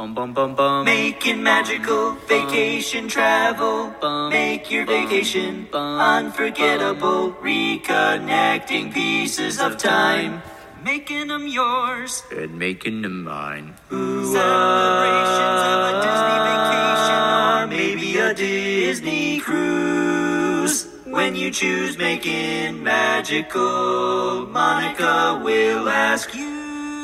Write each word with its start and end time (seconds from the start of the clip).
Bum 0.00 0.14
bum 0.14 0.32
bum 0.32 0.54
bum. 0.54 0.84
Making 0.86 1.42
magical 1.42 2.12
vacation 2.26 3.06
travel. 3.06 3.92
Bum, 4.00 4.30
Make 4.32 4.70
your 4.70 4.86
bum, 4.86 4.94
vacation 4.96 5.68
bum, 5.70 6.00
unforgettable. 6.00 7.32
Reconnecting 7.42 8.94
pieces 8.94 9.60
of 9.60 9.76
time. 9.76 10.40
Making 10.82 11.28
them 11.28 11.46
yours. 11.46 12.22
And 12.34 12.58
making 12.58 13.02
them 13.02 13.24
mine. 13.24 13.74
Ooh, 13.92 14.24
Celebrations 14.32 15.60
of 15.68 15.80
a 15.90 15.92
Disney 16.00 16.38
vacation 16.48 17.20
or 17.44 17.66
maybe 17.68 18.16
a 18.16 18.32
Disney 18.32 19.38
cruise. 19.40 20.88
When 21.04 21.36
you 21.36 21.50
choose 21.50 21.98
making 21.98 22.82
magical, 22.82 24.46
Monica 24.46 25.42
will 25.44 25.90
ask 25.90 26.34
you, 26.34 26.59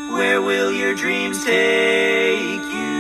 where 0.09 0.41
will 0.41 0.71
your 0.71 0.95
dreams 0.95 1.45
take 1.45 2.63
you? 2.73 2.96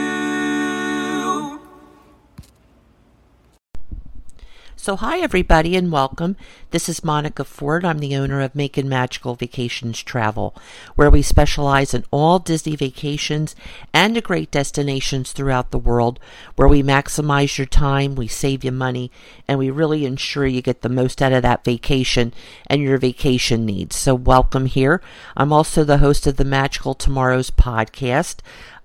So, 4.86 4.94
hi 4.94 5.18
everybody, 5.18 5.74
and 5.74 5.90
welcome. 5.90 6.36
This 6.70 6.88
is 6.88 7.02
Monica 7.02 7.42
Ford. 7.42 7.84
I'm 7.84 7.98
the 7.98 8.14
owner 8.14 8.40
of 8.40 8.54
Making 8.54 8.88
Magical 8.88 9.34
Vacations 9.34 10.00
Travel, 10.00 10.54
where 10.94 11.10
we 11.10 11.22
specialize 11.22 11.92
in 11.92 12.04
all 12.12 12.38
Disney 12.38 12.76
vacations 12.76 13.56
and 13.92 14.22
great 14.22 14.52
destinations 14.52 15.32
throughout 15.32 15.72
the 15.72 15.78
world, 15.78 16.20
where 16.54 16.68
we 16.68 16.84
maximize 16.84 17.58
your 17.58 17.66
time, 17.66 18.14
we 18.14 18.28
save 18.28 18.62
you 18.62 18.70
money, 18.70 19.10
and 19.48 19.58
we 19.58 19.70
really 19.70 20.06
ensure 20.06 20.46
you 20.46 20.62
get 20.62 20.82
the 20.82 20.88
most 20.88 21.20
out 21.20 21.32
of 21.32 21.42
that 21.42 21.64
vacation 21.64 22.32
and 22.68 22.80
your 22.80 22.96
vacation 22.96 23.66
needs. 23.66 23.96
So, 23.96 24.14
welcome 24.14 24.66
here. 24.66 25.02
I'm 25.36 25.52
also 25.52 25.82
the 25.82 25.98
host 25.98 26.28
of 26.28 26.36
the 26.36 26.44
Magical 26.44 26.94
Tomorrows 26.94 27.50
podcast. 27.50 28.36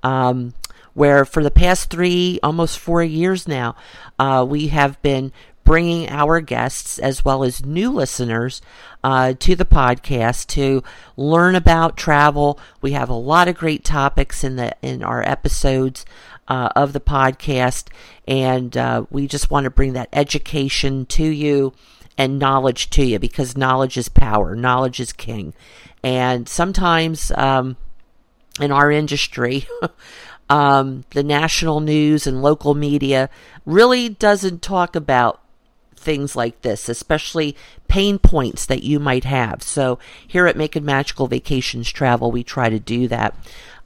Um, 0.02 0.55
where 0.93 1.23
for 1.25 1.43
the 1.43 1.52
past 1.52 1.89
three, 1.89 2.39
almost 2.43 2.77
four 2.77 3.03
years 3.03 3.47
now, 3.47 3.75
uh, 4.19 4.45
we 4.47 4.67
have 4.67 5.02
been 5.02 5.31
bringing 5.64 6.09
our 6.09 6.42
guests 6.42 7.00
as 7.00 7.23
well 7.23 7.44
as 7.44 7.66
new 7.66 7.92
listeners 7.92 8.62
uh, 9.04 9.34
to 9.40 9.56
the 9.56 9.66
podcast 9.66 10.48
to 10.48 10.84
learn 11.17 11.56
about 11.56 11.98
travel. 11.98 12.59
We 12.81 12.92
have 12.92 13.09
a 13.09 13.14
lot 13.14 13.48
of 13.48 13.58
great 13.58 13.84
topics 13.84 14.44
in 14.44 14.56
the 14.56 14.76
in 14.82 15.04
our 15.04 15.22
episodes 15.23 16.06
uh, 16.48 16.70
of 16.76 16.94
the 16.94 17.00
podcast, 17.00 17.88
and 18.28 18.76
uh, 18.76 19.06
we 19.09 19.28
just 19.28 19.52
want 19.52 19.66
to 19.66 19.70
bring 19.70 19.94
that 19.94 20.09
education 20.14 21.06
to 21.08 21.26
you 21.26 21.73
and 22.17 22.39
knowledge 22.39 22.89
to 22.92 23.04
you 23.04 23.20
because 23.20 23.58
knowledge 23.58 23.98
is 23.98 24.09
power, 24.09 24.56
knowledge 24.56 25.00
is 25.00 25.14
king, 25.14 25.54
and 26.04 26.48
sometimes 26.50 27.32
um, 27.32 27.78
in 28.59 28.72
our 28.72 28.92
industry. 28.92 29.67
Um, 30.50 31.06
the 31.12 31.23
national 31.23 31.80
news 31.80 32.28
and 32.28 32.42
local 32.42 32.76
media 32.76 33.30
really 33.66 34.09
doesn't 34.09 34.62
talk 34.62 34.98
about 34.98 35.41
things 36.02 36.35
like 36.35 36.61
this, 36.61 36.89
especially 36.89 37.55
pain 37.88 38.19
points 38.19 38.66
that 38.66 38.83
you 38.83 38.99
might 38.99 39.23
have. 39.23 39.63
So 39.63 39.99
here 40.27 40.47
at 40.47 40.58
Making 40.58 40.85
Magical 40.85 41.27
Vacations 41.27 41.91
Travel, 41.91 42.31
we 42.31 42.43
try 42.43 42.69
to 42.69 42.80
do 42.80 43.08
that. 43.08 43.35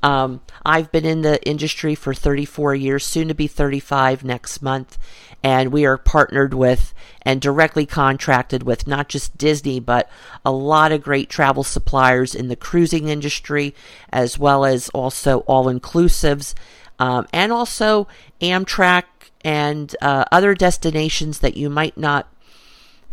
Um, 0.03 0.41
I've 0.63 0.91
been 0.91 1.05
in 1.05 1.23
the 1.23 1.43
industry 1.47 1.95
for 1.95 2.13
34 2.13 2.75
years, 2.75 3.03
soon 3.03 3.27
to 3.27 3.33
be 3.33 3.47
35 3.47 4.23
next 4.23 4.61
month, 4.61 4.99
and 5.43 5.71
we 5.71 5.85
are 5.85 5.97
partnered 5.97 6.53
with 6.53 6.93
and 7.23 7.41
directly 7.41 7.87
contracted 7.87 8.61
with 8.61 8.85
not 8.85 9.09
just 9.09 9.37
Disney, 9.37 9.79
but 9.79 10.09
a 10.45 10.51
lot 10.51 10.91
of 10.91 11.01
great 11.01 11.29
travel 11.29 11.63
suppliers 11.63 12.35
in 12.35 12.49
the 12.49 12.55
cruising 12.55 13.07
industry, 13.07 13.73
as 14.11 14.37
well 14.37 14.63
as 14.63 14.89
also 14.89 15.39
all 15.41 15.65
inclusives, 15.65 16.53
um, 16.99 17.25
and 17.33 17.51
also 17.51 18.07
Amtrak 18.41 19.03
and 19.45 19.95
uh, 20.01 20.25
other 20.31 20.55
destinations 20.55 21.39
that 21.39 21.55
you 21.55 21.69
might 21.69 21.95
not 21.95 22.27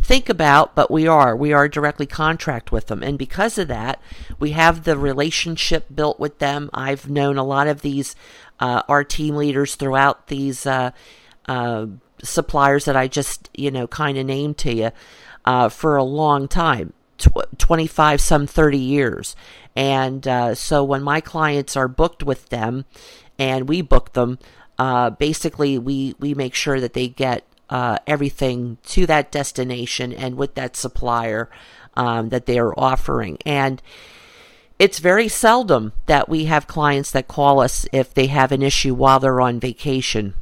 think 0.03 0.31
about, 0.31 0.75
but 0.75 0.91
we 0.91 1.06
are. 1.06 1.37
We 1.37 1.53
are 1.53 1.69
directly 1.69 2.06
contract 2.06 2.72
with 2.72 2.87
them. 2.87 3.03
And 3.03 3.19
because 3.19 3.59
of 3.59 3.69
that, 3.69 4.00
we 4.41 4.53
have 4.53 4.84
the 4.84 4.97
relationship 4.97 5.87
built 5.94 6.19
with 6.19 6.38
them. 6.38 6.71
I've 6.72 7.09
known 7.09 7.37
a 7.37 7.44
lot 7.44 7.69
of 7.69 7.82
these, 7.82 8.16
uh, 8.59 8.82
our 8.88 9.04
team 9.04 9.37
leaders 9.37 9.75
throughout 9.75 10.28
these 10.28 10.66
uh, 10.66 10.92
uh, 11.47 11.87
suppliers 12.22 12.87
that 12.87 12.97
I 12.97 13.09
just, 13.09 13.50
you 13.53 13.71
know, 13.71 13.87
kind 13.87 14.16
of 14.16 14.25
named 14.25 14.56
to 14.59 14.75
you 14.75 14.91
uh, 15.44 15.69
for 15.69 15.97
a 15.97 16.03
long 16.03 16.48
time. 16.48 16.94
25 17.59 18.21
some 18.21 18.48
30 18.48 18.78
years 18.78 19.37
and 19.76 20.26
uh, 20.26 20.56
so 20.56 20.82
when 20.82 21.04
my 21.04 21.21
clients 21.21 21.76
are 21.76 21.87
booked 21.87 22.25
with 22.25 22.48
them 22.48 22.84
and 23.38 23.69
we 23.69 23.81
book 23.81 24.15
them 24.15 24.41
uh, 24.82 25.10
basically 25.10 25.78
we 25.78 26.12
we 26.19 26.34
make 26.34 26.56
sure 26.56 26.81
that 26.81 26.93
they 26.93 27.06
get 27.06 27.47
uh, 27.70 27.98
everything 28.04 28.78
to 28.84 29.06
that 29.06 29.31
destination 29.31 30.12
and 30.12 30.37
with 30.37 30.56
that 30.56 30.75
supplier 30.75 31.48
um, 31.94 32.31
that 32.31 32.47
they 32.47 32.59
are 32.59 32.76
offering. 32.76 33.38
And 33.47 33.81
it's 34.81 34.98
very 34.98 35.28
seldom 35.28 35.92
that 36.06 36.28
we 36.28 36.47
have 36.47 36.66
clients 36.66 37.12
that 37.12 37.28
call 37.28 37.60
us 37.60 37.87
if 37.92 38.12
they 38.12 38.26
have 38.26 38.50
an 38.50 38.60
issue 38.60 38.92
while 38.92 39.21
they're 39.21 39.41
on 39.41 39.60
vacation. 39.60 40.34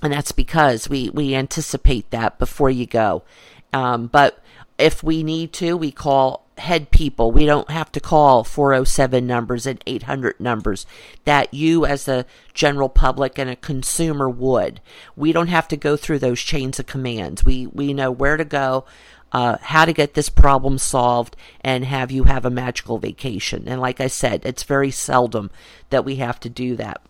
And 0.00 0.12
that's 0.12 0.30
because 0.30 0.88
we, 0.88 1.10
we 1.10 1.34
anticipate 1.34 2.08
that 2.10 2.38
before 2.38 2.70
you 2.70 2.86
go. 2.86 3.24
Um, 3.72 4.06
but 4.06 4.38
if 4.78 5.02
we 5.02 5.24
need 5.24 5.52
to, 5.54 5.76
we 5.76 5.90
call 5.90 6.45
head 6.58 6.90
people. 6.90 7.30
We 7.30 7.44
don't 7.46 7.70
have 7.70 7.92
to 7.92 8.00
call 8.00 8.44
407 8.44 9.26
numbers 9.26 9.66
and 9.66 9.82
800 9.86 10.40
numbers 10.40 10.86
that 11.24 11.52
you, 11.52 11.84
as 11.84 12.08
a 12.08 12.26
general 12.54 12.88
public 12.88 13.38
and 13.38 13.50
a 13.50 13.56
consumer, 13.56 14.28
would. 14.28 14.80
We 15.14 15.32
don't 15.32 15.48
have 15.48 15.68
to 15.68 15.76
go 15.76 15.96
through 15.96 16.20
those 16.20 16.40
chains 16.40 16.78
of 16.78 16.86
commands. 16.86 17.44
We 17.44 17.66
we 17.66 17.92
know 17.92 18.10
where 18.10 18.36
to 18.36 18.44
go. 18.44 18.84
Uh, 19.32 19.58
how 19.60 19.84
to 19.84 19.92
get 19.92 20.14
this 20.14 20.28
problem 20.28 20.78
solved 20.78 21.36
and 21.60 21.84
have 21.84 22.10
you 22.10 22.24
have 22.24 22.44
a 22.44 22.50
magical 22.50 22.96
vacation. 22.96 23.64
And 23.66 23.80
like 23.80 24.00
I 24.00 24.06
said, 24.06 24.46
it's 24.46 24.62
very 24.62 24.90
seldom 24.90 25.50
that 25.90 26.04
we 26.04 26.16
have 26.16 26.38
to 26.40 26.48
do 26.48 26.76
that. 26.76 27.02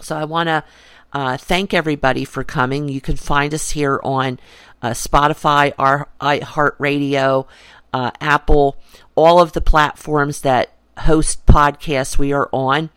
So 0.00 0.16
I 0.16 0.24
want 0.24 0.48
to 0.48 0.64
uh, 1.12 1.36
thank 1.36 1.72
everybody 1.72 2.24
for 2.24 2.44
coming. 2.44 2.88
You 2.88 3.00
can 3.00 3.16
find 3.16 3.54
us 3.54 3.70
here 3.70 4.00
on 4.02 4.38
uh, 4.82 4.90
Spotify, 4.90 5.72
our 5.78 6.08
iHeartRadio, 6.20 7.46
uh, 7.92 8.10
Apple, 8.20 8.76
all 9.14 9.40
of 9.40 9.52
the 9.52 9.60
platforms 9.60 10.40
that 10.42 10.72
host 11.00 11.46
podcasts 11.46 12.18
we 12.18 12.32
are 12.32 12.48
on. 12.52 12.90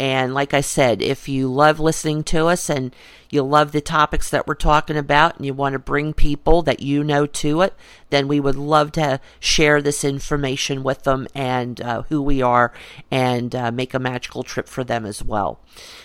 And 0.00 0.32
like 0.32 0.54
I 0.54 0.60
said, 0.60 1.02
if 1.02 1.28
you 1.28 1.52
love 1.52 1.80
listening 1.80 2.22
to 2.24 2.46
us 2.46 2.70
and 2.70 2.94
you 3.30 3.42
love 3.42 3.72
the 3.72 3.80
topics 3.80 4.30
that 4.30 4.46
we're 4.46 4.54
talking 4.54 4.96
about 4.96 5.36
and 5.36 5.44
you 5.44 5.52
want 5.52 5.72
to 5.72 5.80
bring 5.80 6.12
people 6.12 6.62
that 6.62 6.80
you 6.80 7.02
know 7.02 7.26
to 7.26 7.62
it, 7.62 7.74
then 8.10 8.28
we 8.28 8.38
would 8.38 8.54
love 8.54 8.92
to 8.92 9.20
share 9.40 9.82
this 9.82 10.04
information 10.04 10.84
with 10.84 11.02
them 11.02 11.26
and 11.34 11.80
uh, 11.80 12.02
who 12.02 12.22
we 12.22 12.40
are 12.40 12.72
and 13.10 13.56
uh, 13.56 13.72
make 13.72 13.92
a 13.92 13.98
magical 13.98 14.44
trip 14.44 14.68
for 14.68 14.84
them 14.84 15.04
as 15.04 15.22
well. 15.22 15.60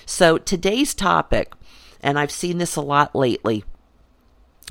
So 0.07 0.39
today's 0.39 0.95
topic, 0.95 1.53
and 2.01 2.17
I've 2.17 2.31
seen 2.31 2.57
this 2.57 2.75
a 2.75 2.81
lot 2.81 3.15
lately, 3.15 3.63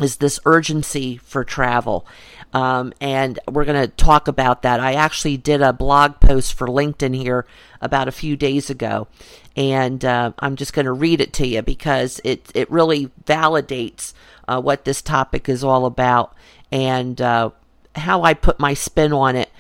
is 0.01 0.17
this 0.17 0.41
urgency 0.47 1.19
for 1.19 1.45
travel. 1.45 2.07
Um, 2.55 2.93
and 3.01 3.39
we're 3.51 3.65
going 3.65 3.81
to 3.81 3.89
talk 3.89 4.29
about 4.29 4.63
that. 4.63 4.81
I 4.81 4.93
actually 4.95 5.37
did 5.37 5.63
a 5.63 5.73
blog 5.73 6.21
post 6.21 6.55
for 6.55 6.67
LinkedIn 6.67 7.17
here 7.17 7.47
about 7.81 8.09
a 8.09 8.13
few 8.13 8.37
days 8.37 8.69
ago, 8.69 9.09
and 9.57 10.05
uh, 10.05 10.33
I'm 10.39 10.57
just 10.57 10.75
going 10.75 10.85
to 10.85 10.93
read 10.93 11.21
it 11.21 11.33
to 11.35 11.47
you 11.47 11.63
because 11.63 12.21
it 12.25 12.51
it 12.55 12.71
really 12.71 13.11
validates 13.25 14.13
uh, 14.47 14.61
what 14.61 14.85
this 14.85 15.01
topic 15.01 15.49
is 15.49 15.65
all 15.65 15.87
about 15.87 16.35
and 16.71 17.21
uh, 17.21 17.51
how 17.97 18.23
I 18.23 18.35
put 18.35 18.61
my 18.61 18.75
spin 18.75 19.13
on 19.13 19.37
it. 19.37 19.51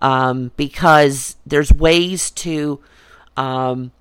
Um, 0.00 0.50
because 0.56 1.36
there's 1.46 1.72
ways 1.72 2.32
to 2.32 2.80
um, 3.36 3.92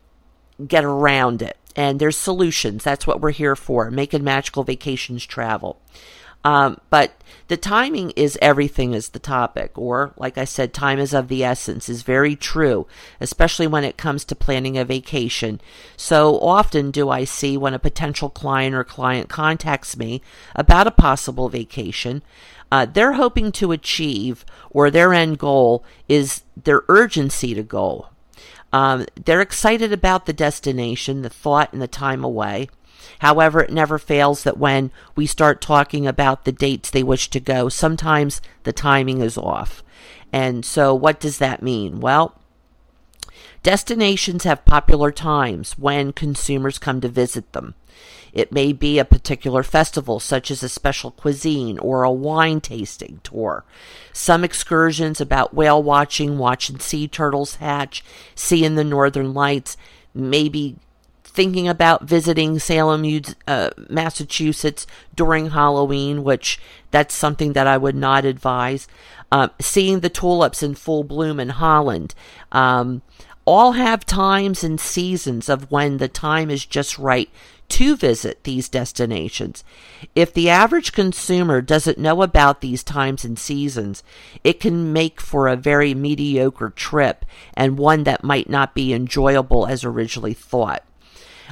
get 0.68 0.84
around 0.84 1.44
it, 1.44 1.58
and 1.76 2.00
there's 2.00 2.18
solutions. 2.18 2.84
That's 2.84 3.08
what 3.08 3.22
we're 3.22 3.32
here 3.32 3.56
for, 3.56 3.92
making 3.92 4.24
magical 4.24 4.64
vacations 4.64 5.26
travel. 5.26 5.82
Um, 6.44 6.80
but 6.90 7.22
the 7.50 7.58
timing 7.58 8.12
is 8.12 8.38
everything 8.42 8.94
is 8.94 9.10
the 9.10 9.20
topic, 9.20 9.78
or 9.78 10.14
like 10.18 10.38
I 10.38 10.46
said, 10.46 10.74
time 10.74 10.98
is 10.98 11.14
of 11.14 11.28
the 11.28 11.44
essence 11.44 11.88
is 11.88 12.02
very 12.02 12.36
true, 12.36 12.88
especially 13.20 13.68
when 13.68 13.84
it 13.84 13.98
comes 13.98 14.26
to 14.26 14.36
planning 14.36 14.78
a 14.78 14.86
vacation. 14.86 15.62
So 15.96 16.40
often 16.40 16.90
do 16.90 17.10
I 17.10 17.26
see 17.26 17.58
when 17.58 17.76
a 17.76 17.80
potential 17.80 18.30
client 18.30 18.74
or 18.74 18.84
client 18.84 19.30
contacts 19.30 19.96
me 19.96 20.22
about 20.56 20.88
a 20.88 20.92
possible 20.92 21.48
vacation, 21.48 22.24
uh, 22.72 22.86
they're 22.86 23.14
hoping 23.14 23.52
to 23.52 23.72
achieve 23.72 24.46
or 24.72 24.90
their 24.90 25.14
end 25.14 25.38
goal 25.38 25.84
is 26.08 26.42
their 26.56 26.82
urgency 26.88 27.54
to 27.54 27.64
go. 27.64 28.08
Um, 28.74 29.06
they're 29.26 29.42
excited 29.42 29.92
about 29.92 30.26
the 30.26 30.34
destination, 30.34 31.22
the 31.22 31.30
thought, 31.30 31.74
and 31.74 31.82
the 31.82 31.88
time 31.88 32.24
away. 32.24 32.70
However, 33.20 33.62
it 33.62 33.72
never 33.72 33.98
fails 33.98 34.44
that 34.44 34.58
when 34.58 34.92
we 35.16 35.26
start 35.26 35.62
talking 35.62 36.08
about 36.08 36.46
the 36.46 36.52
dates 36.52 36.90
they 36.90 37.04
wish 37.04 37.30
to 37.32 37.40
go, 37.40 37.70
sometimes 37.70 38.42
the 38.64 38.74
timing 38.74 39.22
is 39.22 39.38
off. 39.38 39.84
And 40.32 40.64
so, 40.64 40.94
what 40.96 41.20
does 41.20 41.38
that 41.40 41.62
mean? 41.62 42.00
Well, 42.00 42.42
Destinations 43.64 44.44
have 44.44 44.66
popular 44.66 45.12
times 45.12 45.78
when 45.78 46.14
consumers 46.14 46.80
come 46.80 47.00
to 47.02 47.08
visit 47.08 47.54
them. 47.54 47.76
It 48.34 48.52
may 48.52 48.72
be 48.74 48.98
a 48.98 49.06
particular 49.06 49.64
festival, 49.64 50.20
such 50.20 50.52
as 50.52 50.64
a 50.64 50.70
special 50.70 51.12
cuisine 51.12 51.78
or 51.80 52.04
a 52.04 52.12
wine 52.12 52.62
tasting 52.62 53.20
tour. 53.24 53.66
Some 54.14 54.44
excursions 54.44 55.20
about 55.20 55.54
whale 55.54 55.82
watching, 55.82 56.38
watching 56.38 56.80
sea 56.80 57.08
turtles 57.08 57.56
hatch, 57.56 58.04
seeing 58.36 58.76
the 58.76 58.84
northern 58.84 59.34
lights, 59.34 59.76
maybe 60.14 60.78
thinking 61.24 61.68
about 61.68 62.04
visiting 62.04 62.60
Salem, 62.60 63.22
uh, 63.48 63.70
Massachusetts 63.90 64.86
during 65.16 65.52
Halloween, 65.52 66.24
which 66.24 66.60
that's 66.92 67.16
something 67.16 67.54
that 67.54 67.68
I 67.68 67.78
would 67.78 67.96
not 67.96 68.26
advise. 68.26 68.88
Uh, 69.32 69.48
seeing 69.60 70.02
the 70.02 70.10
tulips 70.10 70.62
in 70.62 70.76
full 70.76 71.06
bloom 71.06 71.40
in 71.40 71.50
Holland. 71.50 72.14
Um, 72.52 73.02
all 73.46 73.74
have 73.74 74.06
times 74.06 74.64
and 74.64 74.80
seasons 74.80 75.50
of 75.50 75.72
when 75.72 75.98
the 75.98 76.08
time 76.08 76.50
is 76.50 76.66
just 76.66 76.98
right 76.98 77.30
to 77.70 77.96
visit 77.96 78.44
these 78.44 78.68
destinations. 78.68 79.64
If 80.14 80.34
the 80.34 80.50
average 80.50 80.92
consumer 80.92 81.62
doesn't 81.62 81.98
know 81.98 82.22
about 82.22 82.60
these 82.60 82.84
times 82.84 83.24
and 83.24 83.40
seasons, 83.40 84.04
it 84.44 84.60
can 84.60 84.92
make 84.92 85.22
for 85.22 85.48
a 85.48 85.56
very 85.56 85.94
mediocre 85.94 86.70
trip 86.70 87.26
and 87.54 87.78
one 87.78 88.04
that 88.04 88.26
might 88.26 88.50
not 88.50 88.76
be 88.76 88.94
enjoyable 88.94 89.66
as 89.68 89.86
originally 89.86 90.34
thought. 90.34 90.84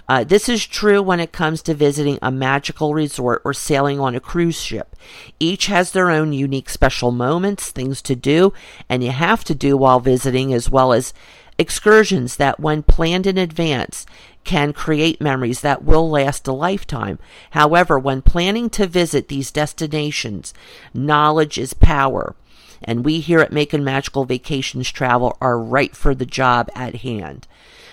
Uh, 0.07 0.23
this 0.23 0.49
is 0.49 0.65
true 0.65 1.01
when 1.01 1.19
it 1.19 1.31
comes 1.31 1.61
to 1.61 1.73
visiting 1.73 2.19
a 2.21 2.31
magical 2.31 2.93
resort 2.93 3.41
or 3.45 3.53
sailing 3.53 3.99
on 3.99 4.15
a 4.15 4.19
cruise 4.19 4.59
ship. 4.59 4.95
Each 5.39 5.67
has 5.67 5.91
their 5.91 6.09
own 6.09 6.33
unique 6.33 6.69
special 6.69 7.11
moments, 7.11 7.71
things 7.71 8.01
to 8.03 8.15
do, 8.15 8.53
and 8.89 9.03
you 9.03 9.11
have 9.11 9.43
to 9.45 9.55
do 9.55 9.77
while 9.77 9.99
visiting, 9.99 10.53
as 10.53 10.69
well 10.69 10.93
as 10.93 11.13
excursions 11.59 12.37
that, 12.37 12.59
when 12.59 12.81
planned 12.81 13.27
in 13.27 13.37
advance, 13.37 14.05
can 14.43 14.73
create 14.73 15.21
memories 15.21 15.61
that 15.61 15.83
will 15.83 16.09
last 16.09 16.47
a 16.47 16.53
lifetime. 16.53 17.19
However, 17.51 17.99
when 17.99 18.23
planning 18.23 18.69
to 18.71 18.87
visit 18.87 19.27
these 19.27 19.51
destinations, 19.51 20.53
knowledge 20.93 21.57
is 21.59 21.73
power. 21.73 22.35
And 22.81 23.03
we 23.03 23.19
here 23.19 23.41
at 23.41 23.51
Making 23.51 23.83
Magical 23.83 24.23
Vacations 24.25 24.89
Travel 24.89 25.37
are 25.41 25.59
right 25.59 25.95
for 25.95 26.15
the 26.15 26.25
job 26.25 26.69
at 26.73 26.95
hand. 26.95 27.47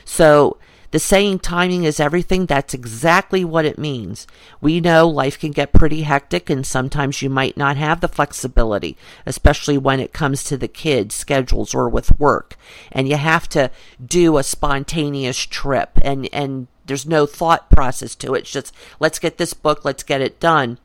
So, 0.05 0.57
the 0.91 0.99
saying 0.99 1.41
timing 1.41 1.85
is 1.85 2.00
everything, 2.00 2.47
that's 2.47 2.75
exactly 2.75 3.44
what 3.44 3.65
it 3.65 3.79
means. 3.79 4.27
We 4.61 4.81
know 4.81 5.09
life 5.09 5.38
can 5.38 5.50
get 5.50 5.73
pretty 5.73 6.03
hectic 6.03 6.49
and 6.49 6.67
sometimes 6.67 7.23
you 7.23 7.31
might 7.31 7.56
not 7.56 7.77
have 7.77 8.00
the 8.00 8.09
flexibility, 8.09 8.97
especially 9.25 9.79
when 9.79 10.00
it 10.00 10.12
comes 10.12 10.44
to 10.44 10.56
the 10.56 10.69
kids' 10.69 11.15
schedules 11.15 11.75
or 11.75 11.88
with 11.88 12.19
work. 12.19 12.56
And 12.93 13.09
you 13.09 13.17
have 13.17 13.49
to 13.50 13.71
do 14.05 14.38
a 14.38 14.43
spontaneous 14.43 15.38
trip 15.38 15.99
and, 16.03 16.29
and 16.33 16.69
there's 16.87 17.06
no 17.06 17.27
thought 17.27 17.71
process 17.71 18.15
to 18.17 18.35
it. 18.35 18.41
It's 18.41 18.50
just 18.50 18.75
let's 19.00 19.19
get 19.19 19.39
this 19.39 19.55
book, 19.55 19.85
let's 19.85 20.03
get 20.03 20.21
it 20.21 20.41
done. 20.41 20.79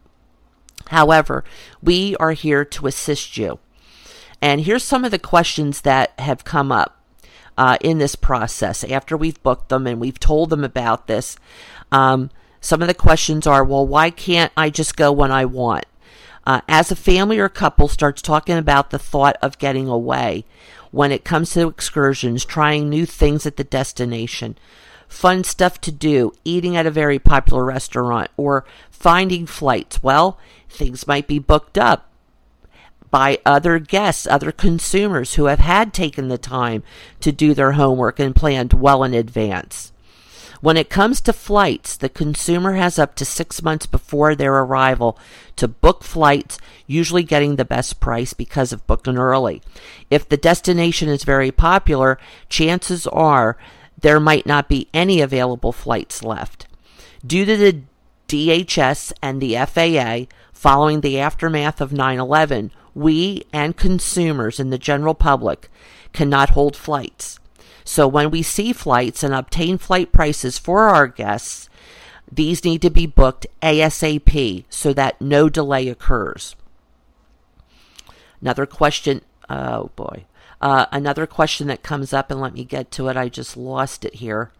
However, 0.87 1.43
we 1.81 2.15
are 2.17 2.33
here 2.33 2.65
to 2.65 2.87
assist 2.87 3.37
you. 3.37 3.59
And 4.41 4.61
here's 4.61 4.83
some 4.83 5.05
of 5.05 5.11
the 5.11 5.19
questions 5.19 5.81
that 5.81 6.19
have 6.19 6.43
come 6.43 6.71
up 6.71 7.00
uh, 7.61 7.77
in 7.79 7.99
this 7.99 8.15
process 8.15 8.83
after 8.85 9.15
we've 9.15 9.41
booked 9.43 9.69
them 9.69 9.85
and 9.85 10.01
we've 10.01 10.19
told 10.19 10.49
them 10.49 10.63
about 10.63 11.05
this. 11.05 11.37
Um, 11.91 12.31
some 12.59 12.81
of 12.81 12.87
the 12.87 12.95
questions 12.95 13.45
are, 13.45 13.63
well, 13.63 13.85
why 13.85 14.09
can't 14.09 14.51
I 14.57 14.71
just 14.71 14.97
go 14.97 15.11
when 15.11 15.31
I 15.31 15.45
want? 15.45 15.85
Uh, 16.43 16.61
as 16.67 16.91
a 16.91 16.95
family 16.95 17.37
or 17.37 17.49
couple 17.49 17.87
starts 17.87 18.19
talking 18.19 18.57
about 18.57 18.89
the 18.89 18.97
thought 18.97 19.37
of 19.43 19.59
getting 19.59 19.87
away 19.87 20.43
when 20.89 21.11
it 21.11 21.23
comes 21.23 21.51
to 21.51 21.67
excursions, 21.67 22.43
trying 22.43 22.89
new 22.89 23.05
things 23.05 23.45
at 23.45 23.57
the 23.57 23.63
destination, 23.63 24.57
fun 25.07 25.43
stuff 25.43 25.79
to 25.81 25.91
do, 25.91 26.33
eating 26.43 26.75
at 26.75 26.87
a 26.87 26.91
very 26.91 27.19
popular 27.19 27.63
restaurant, 27.63 28.31
or 28.37 28.65
finding 28.89 29.45
flights, 29.45 30.01
well, 30.01 30.39
things 30.67 31.05
might 31.05 31.27
be 31.27 31.37
booked 31.37 31.77
up 31.77 32.10
by 33.11 33.37
other 33.45 33.77
guests, 33.77 34.25
other 34.25 34.51
consumers 34.51 35.35
who 35.35 35.45
have 35.45 35.59
had 35.59 35.93
taken 35.93 36.29
the 36.29 36.37
time 36.37 36.81
to 37.19 37.31
do 37.31 37.53
their 37.53 37.73
homework 37.73 38.19
and 38.19 38.35
planned 38.35 38.73
well 38.73 39.03
in 39.03 39.13
advance. 39.13 39.91
When 40.61 40.77
it 40.77 40.91
comes 40.91 41.21
to 41.21 41.33
flights, 41.33 41.97
the 41.97 42.07
consumer 42.07 42.73
has 42.73 42.99
up 42.99 43.15
to 43.15 43.25
six 43.25 43.63
months 43.63 43.87
before 43.87 44.35
their 44.35 44.53
arrival 44.53 45.17
to 45.55 45.67
book 45.67 46.03
flights, 46.03 46.59
usually 46.85 47.23
getting 47.23 47.55
the 47.55 47.65
best 47.65 47.99
price 47.99 48.33
because 48.33 48.71
of 48.71 48.85
booking 48.85 49.17
early. 49.17 49.63
If 50.11 50.29
the 50.29 50.37
destination 50.37 51.09
is 51.09 51.23
very 51.23 51.51
popular, 51.51 52.19
chances 52.47 53.07
are 53.07 53.57
there 53.99 54.19
might 54.19 54.45
not 54.45 54.69
be 54.69 54.87
any 54.93 55.19
available 55.19 55.71
flights 55.71 56.23
left. 56.23 56.67
Due 57.25 57.45
to 57.45 57.57
the 57.57 57.81
DHS 58.27 59.13
and 59.21 59.41
the 59.41 59.55
FAA, 59.55 60.31
following 60.53 61.01
the 61.01 61.19
aftermath 61.19 61.81
of 61.81 61.91
9 61.91 62.19
11, 62.19 62.71
we 62.93 63.43
and 63.53 63.77
consumers 63.77 64.59
in 64.59 64.69
the 64.69 64.77
general 64.77 65.13
public 65.13 65.69
cannot 66.13 66.51
hold 66.51 66.75
flights. 66.75 67.39
So 67.83 68.07
when 68.07 68.31
we 68.31 68.43
see 68.43 68.73
flights 68.73 69.23
and 69.23 69.33
obtain 69.33 69.77
flight 69.77 70.11
prices 70.11 70.57
for 70.57 70.89
our 70.89 71.07
guests, 71.07 71.69
these 72.31 72.63
need 72.63 72.81
to 72.83 72.89
be 72.89 73.05
booked 73.05 73.47
ASAP 73.61 74.65
so 74.69 74.93
that 74.93 75.19
no 75.19 75.49
delay 75.49 75.87
occurs. 75.87 76.55
Another 78.39 78.65
question, 78.65 79.21
oh 79.49 79.91
boy. 79.95 80.25
Uh, 80.61 80.85
another 80.91 81.25
question 81.25 81.67
that 81.67 81.81
comes 81.81 82.13
up, 82.13 82.29
and 82.29 82.39
let 82.39 82.53
me 82.53 82.63
get 82.63 82.91
to 82.91 83.07
it. 83.07 83.17
I 83.17 83.29
just 83.29 83.57
lost 83.57 84.05
it 84.05 84.15
here. 84.15 84.51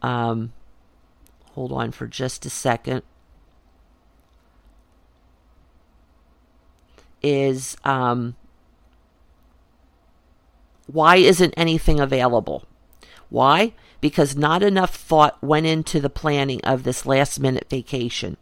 Um, 0.00 0.52
hold 1.52 1.72
on 1.72 1.90
for 1.90 2.06
just 2.06 2.46
a 2.46 2.50
second. 2.50 3.02
Is 7.22 7.76
um, 7.84 8.36
why 10.86 11.16
isn't 11.16 11.54
anything 11.56 12.00
available? 12.00 12.64
Why? 13.30 13.72
Because 14.00 14.36
not 14.36 14.62
enough 14.62 14.94
thought 14.94 15.42
went 15.42 15.66
into 15.66 16.00
the 16.00 16.10
planning 16.10 16.60
of 16.62 16.82
this 16.82 17.06
last 17.06 17.40
minute 17.40 17.66
vacation. 17.70 18.36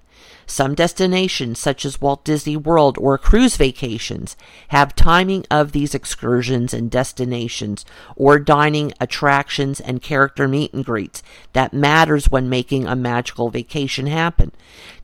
Some 0.47 0.75
destinations, 0.75 1.59
such 1.59 1.85
as 1.85 2.01
Walt 2.01 2.25
Disney 2.25 2.57
World 2.57 2.99
or 2.99 3.17
cruise 3.19 3.57
vacations, 3.57 4.37
have 4.69 4.97
timing 4.97 5.45
of 5.51 5.73
these 5.73 5.95
excursions 5.95 6.75
and 6.75 6.91
destinations 6.91 7.85
or 8.17 8.39
dining 8.39 8.93
attractions 9.01 9.79
and 9.81 10.03
character 10.03 10.49
meet 10.49 10.75
and 10.75 10.85
greets 10.85 11.23
that 11.53 11.73
matters 11.73 12.31
when 12.31 12.49
making 12.49 12.87
a 12.87 12.97
magical 12.97 13.51
vacation 13.51 14.07
happen. 14.07 14.51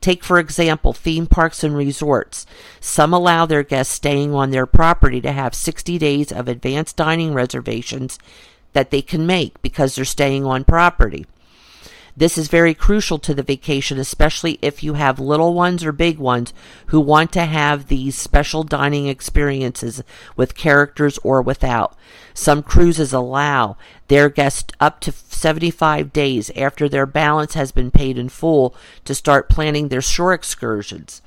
Take, 0.01 0.23
for 0.23 0.37
example, 0.37 0.91
theme 0.91 1.27
parks 1.27 1.63
and 1.63 1.75
resorts. 1.75 2.45
Some 2.79 3.13
allow 3.13 3.45
their 3.45 3.63
guests 3.63 3.93
staying 3.93 4.33
on 4.33 4.51
their 4.51 4.65
property 4.65 5.21
to 5.21 5.31
have 5.31 5.55
60 5.55 5.97
days 5.97 6.31
of 6.31 6.47
advanced 6.47 6.97
dining 6.97 7.33
reservations 7.33 8.19
that 8.73 8.91
they 8.91 9.01
can 9.01 9.25
make 9.25 9.61
because 9.61 9.95
they're 9.95 10.05
staying 10.05 10.45
on 10.45 10.63
property. 10.63 11.25
This 12.17 12.35
is 12.35 12.47
very 12.47 12.73
crucial 12.73 13.19
to 13.19 13.35
the 13.35 13.43
vacation, 13.43 13.99
especially 13.99 14.57
if 14.59 14.81
you 14.83 14.95
have 14.95 15.19
little 15.19 15.53
ones 15.53 15.85
or 15.85 15.91
big 15.91 16.17
ones 16.17 16.51
who 16.87 16.99
want 16.99 17.31
to 17.33 17.45
have 17.45 17.87
these 17.87 18.17
special 18.17 18.63
dining 18.63 19.05
experiences 19.05 20.01
with 20.35 20.55
characters 20.55 21.19
or 21.19 21.43
without. 21.43 21.95
Some 22.33 22.63
cruises 22.63 23.13
allow 23.13 23.77
their 24.07 24.29
guests 24.29 24.73
up 24.79 24.99
to 25.01 25.11
75 25.11 26.11
days 26.11 26.49
after 26.55 26.89
their 26.89 27.05
balance 27.05 27.53
has 27.53 27.71
been 27.71 27.91
paid 27.91 28.17
in 28.17 28.29
full 28.29 28.75
to 29.05 29.13
start 29.13 29.47
planning 29.47 29.89
their 29.89 30.01
shore 30.01 30.33
excursions. 30.33 31.21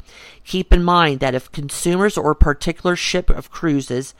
Keep 0.44 0.72
in 0.72 0.82
mind 0.82 1.20
that 1.20 1.36
if 1.36 1.52
consumers 1.52 2.18
or 2.18 2.34
particular 2.34 2.96
ship 2.96 3.30
of 3.30 3.52
cruises, 3.52 4.12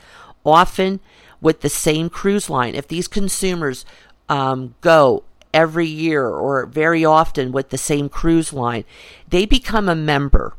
often 0.47 1.01
with 1.41 1.63
the 1.63 1.69
same 1.69 2.09
cruise 2.09 2.49
line, 2.49 2.77
if 2.77 2.87
these 2.87 3.09
consumers 3.09 3.85
um, 4.29 4.77
go 4.81 5.25
every 5.53 5.87
year 5.87 6.27
or 6.27 6.67
very 6.67 7.05
often 7.05 7.53
with 7.53 7.71
the 7.71 7.79
same 7.79 8.09
cruise 8.09 8.53
line, 8.53 8.85
they 9.29 9.47
become 9.47 9.89
a 9.89 9.95
member. 9.95 10.55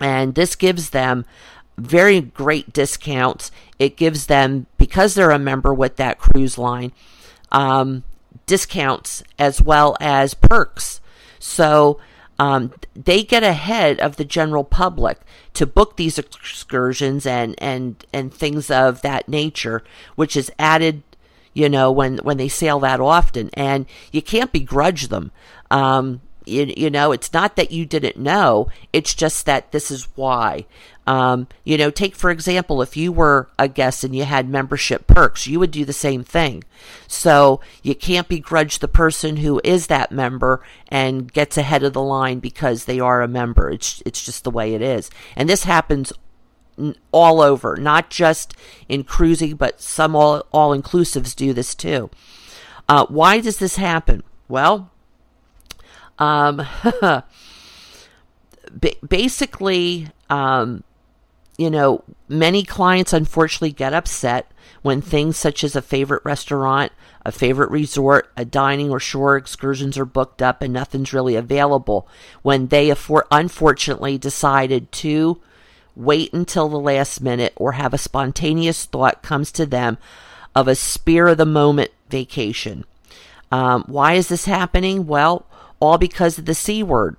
And 0.00 0.34
this 0.34 0.56
gives 0.56 0.90
them 0.90 1.24
very 1.78 2.20
great 2.20 2.72
discounts. 2.72 3.50
It 3.78 3.96
gives 3.96 4.26
them, 4.26 4.66
because 4.76 5.14
they're 5.14 5.30
a 5.30 5.38
member 5.38 5.72
with 5.72 5.96
that 5.96 6.18
cruise 6.18 6.58
line, 6.58 6.92
um, 7.52 8.04
discounts 8.46 9.22
as 9.38 9.60
well 9.60 9.96
as 10.00 10.34
perks. 10.34 11.00
So 11.38 12.00
um, 12.38 12.72
they 12.94 13.22
get 13.22 13.42
ahead 13.42 14.00
of 14.00 14.16
the 14.16 14.24
general 14.24 14.64
public 14.64 15.20
to 15.54 15.66
book 15.66 15.96
these 15.96 16.18
excursions 16.18 17.26
and, 17.26 17.54
and, 17.58 18.04
and 18.12 18.34
things 18.34 18.70
of 18.70 19.02
that 19.02 19.28
nature, 19.28 19.84
which 20.16 20.36
is 20.36 20.50
added 20.58 21.02
you 21.54 21.68
know, 21.68 21.90
when, 21.90 22.18
when 22.18 22.36
they 22.36 22.48
sail 22.48 22.78
that 22.80 23.00
often. 23.00 23.48
And 23.54 23.86
you 24.12 24.20
can't 24.20 24.52
begrudge 24.52 25.08
them. 25.08 25.30
Um, 25.70 26.20
You, 26.46 26.70
you 26.76 26.90
know, 26.90 27.12
it's 27.12 27.32
not 27.32 27.56
that 27.56 27.70
you 27.70 27.86
didn't 27.86 28.18
know, 28.18 28.68
it's 28.92 29.14
just 29.14 29.46
that 29.46 29.72
this 29.72 29.90
is 29.90 30.08
why. 30.14 30.66
Um, 31.06 31.48
you 31.64 31.78
know, 31.78 31.90
take 31.90 32.14
for 32.14 32.30
example, 32.30 32.82
if 32.82 32.98
you 32.98 33.12
were 33.12 33.48
a 33.58 33.66
guest 33.66 34.04
and 34.04 34.14
you 34.14 34.24
had 34.24 34.48
membership 34.48 35.06
perks, 35.06 35.46
you 35.46 35.58
would 35.58 35.70
do 35.70 35.86
the 35.86 35.92
same 35.94 36.22
thing. 36.22 36.64
So 37.08 37.60
you 37.82 37.94
can't 37.94 38.28
begrudge 38.28 38.78
the 38.78 38.88
person 38.88 39.38
who 39.38 39.60
is 39.64 39.86
that 39.86 40.12
member 40.12 40.60
and 40.88 41.32
gets 41.32 41.56
ahead 41.56 41.82
of 41.82 41.94
the 41.94 42.02
line 42.02 42.40
because 42.40 42.84
they 42.84 43.00
are 43.00 43.22
a 43.22 43.28
member. 43.40 43.70
It's 43.70 44.02
it's 44.04 44.24
just 44.24 44.44
the 44.44 44.50
way 44.58 44.74
it 44.74 44.82
is, 44.82 45.10
and 45.36 45.48
this 45.48 45.64
happens 45.64 46.12
all 47.12 47.40
over, 47.40 47.76
not 47.76 48.10
just 48.10 48.54
in 48.88 49.04
cruising, 49.04 49.56
but 49.56 49.80
some 49.80 50.16
all 50.16 50.46
all 50.52 50.76
inclusives 50.76 51.34
do 51.34 51.52
this 51.52 51.74
too. 51.74 52.10
Uh, 52.88 53.06
why 53.06 53.40
does 53.40 53.58
this 53.58 53.76
happen? 53.76 54.22
Well, 54.48 54.90
um, 56.18 56.66
basically, 59.08 60.08
um, 60.28 60.84
you 61.56 61.70
know, 61.70 62.04
many 62.28 62.64
clients 62.64 63.12
unfortunately 63.12 63.72
get 63.72 63.94
upset 63.94 64.50
when 64.82 65.00
things 65.00 65.36
such 65.36 65.64
as 65.64 65.74
a 65.74 65.82
favorite 65.82 66.22
restaurant, 66.24 66.92
a 67.24 67.32
favorite 67.32 67.70
resort, 67.70 68.30
a 68.36 68.44
dining 68.44 68.90
or 68.90 69.00
shore 69.00 69.36
excursions 69.36 69.96
are 69.96 70.04
booked 70.04 70.42
up 70.42 70.60
and 70.60 70.74
nothing's 70.74 71.14
really 71.14 71.36
available. 71.36 72.06
When 72.42 72.66
they 72.66 72.92
unfortunately 73.30 74.18
decided 74.18 74.92
to 74.92 75.40
wait 75.96 76.32
until 76.32 76.68
the 76.68 76.78
last 76.78 77.20
minute 77.20 77.52
or 77.56 77.72
have 77.72 77.94
a 77.94 77.98
spontaneous 77.98 78.84
thought 78.84 79.22
comes 79.22 79.52
to 79.52 79.66
them 79.66 79.98
of 80.54 80.68
a 80.68 80.74
spear 80.74 81.28
of 81.28 81.38
the 81.38 81.46
moment 81.46 81.90
vacation. 82.08 82.84
Um, 83.50 83.84
why 83.86 84.14
is 84.14 84.28
this 84.28 84.44
happening? 84.46 85.06
Well, 85.06 85.46
all 85.80 85.98
because 85.98 86.38
of 86.38 86.46
the 86.46 86.54
C 86.54 86.82
word. 86.82 87.18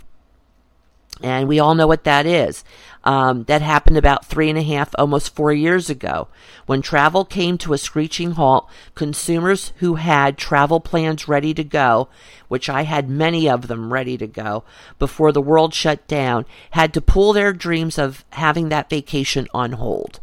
And 1.22 1.48
we 1.48 1.60
all 1.60 1.76
know 1.76 1.88
what 1.88 2.04
that 2.04 2.26
is. 2.26 2.64
Um, 3.06 3.44
that 3.44 3.62
happened 3.62 3.98
about 3.98 4.26
three 4.26 4.50
and 4.50 4.58
a 4.58 4.64
half, 4.64 4.90
almost 4.98 5.36
four 5.36 5.54
years 5.54 5.92
ago. 5.92 6.28
When 6.66 6.82
travel 6.82 7.24
came 7.24 7.56
to 7.60 7.74
a 7.74 7.78
screeching 7.78 8.32
halt, 8.32 8.68
consumers 8.96 9.74
who 9.78 9.96
had 9.96 10.40
travel 10.40 10.80
plans 10.80 11.28
ready 11.28 11.54
to 11.54 11.64
go, 11.64 12.10
which 12.48 12.68
I 12.68 12.82
had 12.82 13.08
many 13.08 13.48
of 13.48 13.68
them 13.68 13.94
ready 13.94 14.18
to 14.18 14.26
go 14.26 14.64
before 14.98 15.32
the 15.32 15.42
world 15.42 15.76
shut 15.76 16.08
down, 16.08 16.46
had 16.72 16.96
to 16.96 17.02
pull 17.02 17.32
their 17.32 17.54
dreams 17.54 18.00
of 18.00 18.26
having 18.32 18.70
that 18.70 18.90
vacation 18.90 19.48
on 19.54 19.74
hold. 19.74 20.20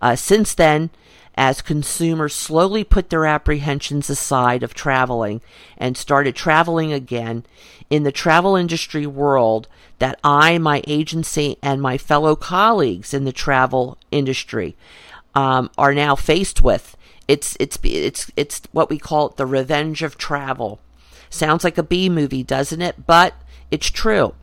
Uh, 0.00 0.16
since 0.16 0.54
then, 0.54 0.88
as 1.36 1.62
consumers 1.62 2.34
slowly 2.34 2.84
put 2.84 3.10
their 3.10 3.26
apprehensions 3.26 4.08
aside 4.08 4.62
of 4.62 4.74
traveling 4.74 5.40
and 5.76 5.96
started 5.96 6.36
traveling 6.36 6.92
again 6.92 7.44
in 7.90 8.04
the 8.04 8.12
travel 8.12 8.56
industry 8.56 9.06
world 9.06 9.68
that 9.98 10.18
I, 10.22 10.58
my 10.58 10.82
agency, 10.86 11.56
and 11.62 11.80
my 11.80 11.98
fellow 11.98 12.36
colleagues 12.36 13.12
in 13.12 13.24
the 13.24 13.32
travel 13.32 13.98
industry 14.10 14.76
um, 15.34 15.70
are 15.76 15.94
now 15.94 16.14
faced 16.14 16.62
with. 16.62 16.96
It's 17.26 17.56
it's 17.58 17.78
it's 17.82 18.30
it's 18.36 18.62
what 18.72 18.90
we 18.90 18.98
call 18.98 19.30
the 19.30 19.46
revenge 19.46 20.02
of 20.02 20.18
travel. 20.18 20.80
Sounds 21.30 21.64
like 21.64 21.78
a 21.78 21.82
B 21.82 22.08
movie, 22.08 22.42
doesn't 22.42 22.82
it? 22.82 23.06
But 23.06 23.34
it's 23.70 23.90
true. 23.90 24.34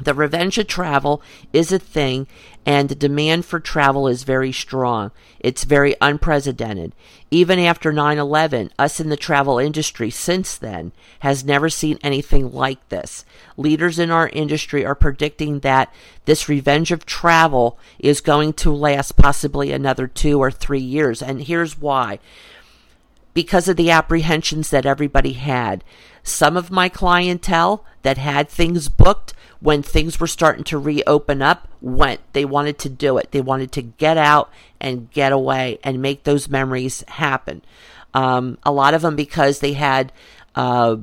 The 0.00 0.14
revenge 0.14 0.56
of 0.58 0.66
travel 0.66 1.22
is 1.52 1.72
a 1.72 1.78
thing, 1.78 2.26
and 2.64 2.88
the 2.88 2.94
demand 2.94 3.44
for 3.44 3.60
travel 3.60 4.08
is 4.08 4.22
very 4.22 4.52
strong. 4.52 5.10
It's 5.38 5.64
very 5.64 5.94
unprecedented. 6.00 6.94
Even 7.30 7.58
after 7.58 7.92
9 7.92 8.18
11, 8.18 8.70
us 8.78 8.98
in 8.98 9.08
the 9.08 9.16
travel 9.16 9.58
industry 9.58 10.10
since 10.10 10.56
then 10.56 10.92
has 11.20 11.44
never 11.44 11.68
seen 11.68 11.98
anything 12.02 12.52
like 12.52 12.88
this. 12.88 13.24
Leaders 13.56 13.98
in 13.98 14.10
our 14.10 14.28
industry 14.28 14.84
are 14.84 14.94
predicting 14.94 15.60
that 15.60 15.92
this 16.24 16.48
revenge 16.48 16.90
of 16.92 17.06
travel 17.06 17.78
is 17.98 18.20
going 18.20 18.52
to 18.54 18.72
last 18.72 19.16
possibly 19.16 19.70
another 19.70 20.06
two 20.06 20.38
or 20.38 20.50
three 20.50 20.80
years. 20.80 21.22
And 21.22 21.42
here's 21.42 21.78
why 21.78 22.18
because 23.34 23.68
of 23.68 23.76
the 23.76 23.90
apprehensions 23.90 24.70
that 24.70 24.86
everybody 24.86 25.34
had. 25.34 25.84
Some 26.22 26.56
of 26.56 26.70
my 26.70 26.88
clientele 26.88 27.84
that 28.02 28.18
had 28.18 28.48
things 28.48 28.88
booked 28.88 29.32
when 29.60 29.82
things 29.82 30.18
were 30.18 30.26
starting 30.26 30.64
to 30.64 30.78
reopen 30.78 31.42
up 31.42 31.68
went. 31.80 32.20
They 32.32 32.44
wanted 32.44 32.78
to 32.80 32.88
do 32.88 33.18
it. 33.18 33.30
They 33.30 33.40
wanted 33.40 33.72
to 33.72 33.82
get 33.82 34.16
out 34.16 34.50
and 34.80 35.10
get 35.10 35.32
away 35.32 35.78
and 35.84 36.02
make 36.02 36.24
those 36.24 36.48
memories 36.48 37.04
happen. 37.08 37.62
Um, 38.14 38.58
a 38.64 38.72
lot 38.72 38.94
of 38.94 39.02
them 39.02 39.16
because 39.16 39.60
they 39.60 39.74
had 39.74 40.12
uh, 40.54 40.96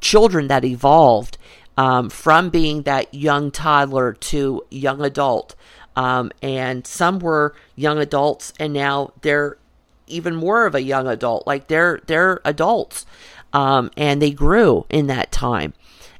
children 0.00 0.48
that 0.48 0.64
evolved 0.64 1.38
um, 1.76 2.10
from 2.10 2.50
being 2.50 2.82
that 2.82 3.12
young 3.12 3.50
toddler 3.50 4.12
to 4.12 4.64
young 4.70 5.02
adult. 5.04 5.56
Um, 5.96 6.32
and 6.42 6.86
some 6.86 7.20
were 7.20 7.54
young 7.76 7.98
adults, 7.98 8.52
and 8.58 8.72
now 8.72 9.12
they're 9.22 9.56
even 10.06 10.34
more 10.34 10.66
of 10.66 10.74
a 10.74 10.82
young 10.82 11.06
adult. 11.06 11.46
Like 11.46 11.68
they're 11.68 12.00
they're 12.06 12.40
adults, 12.44 13.06
um, 13.52 13.90
and 13.96 14.20
they 14.20 14.30
grew 14.30 14.86
in 14.88 15.06
that 15.08 15.32
time. 15.32 15.74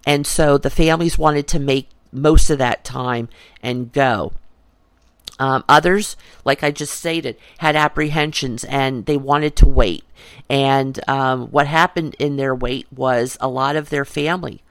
And 0.07 0.27
so 0.27 0.59
the 0.59 0.71
families 0.71 1.19
wanted 1.19 1.49
to 1.49 1.59
make 1.59 1.89
most 2.13 2.51
of 2.51 2.59
that 2.59 2.85
time 2.85 3.29
and 3.63 3.93
go. 3.93 4.33
Um, 5.39 5.65
others, 5.69 6.17
like 6.45 6.63
I 6.63 6.71
just 6.71 6.95
stated, 6.95 7.37
had 7.59 7.75
apprehensions 7.75 8.63
and 8.65 9.07
they 9.07 9.17
wanted 9.17 9.57
to 9.57 9.69
wait. 9.69 10.05
And 10.49 11.01
um, 11.09 11.49
what 11.49 11.67
happened 11.67 12.15
in 12.19 12.37
their 12.37 12.55
wait 12.55 12.87
was 12.93 13.37
a 13.41 13.49
lot 13.49 13.75
of 13.75 13.91
their 13.91 14.05
family. 14.05 14.63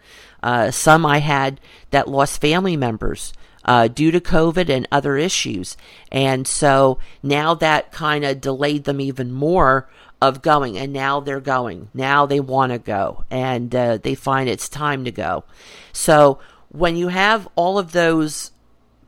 Uh, 0.41 0.71
some 0.71 1.05
I 1.05 1.19
had 1.19 1.59
that 1.91 2.07
lost 2.07 2.39
family 2.39 2.77
members 2.77 3.33
uh, 3.65 3.87
due 3.87 4.11
to 4.11 4.19
COVID 4.19 4.69
and 4.69 4.87
other 4.91 5.17
issues. 5.17 5.77
And 6.11 6.47
so 6.47 6.99
now 7.21 7.53
that 7.55 7.91
kind 7.91 8.25
of 8.25 8.41
delayed 8.41 8.83
them 8.83 8.99
even 8.99 9.31
more 9.31 9.89
of 10.21 10.41
going 10.41 10.77
and 10.77 10.93
now 10.93 11.19
they're 11.19 11.39
going. 11.39 11.89
Now 11.93 12.25
they 12.25 12.39
want 12.39 12.71
to 12.71 12.79
go 12.79 13.25
and 13.29 13.73
uh, 13.75 13.97
they 13.97 14.15
find 14.15 14.49
it's 14.49 14.69
time 14.69 15.03
to 15.05 15.11
go. 15.11 15.43
So 15.91 16.39
when 16.69 16.95
you 16.95 17.09
have 17.09 17.47
all 17.55 17.77
of 17.77 17.91
those 17.91 18.51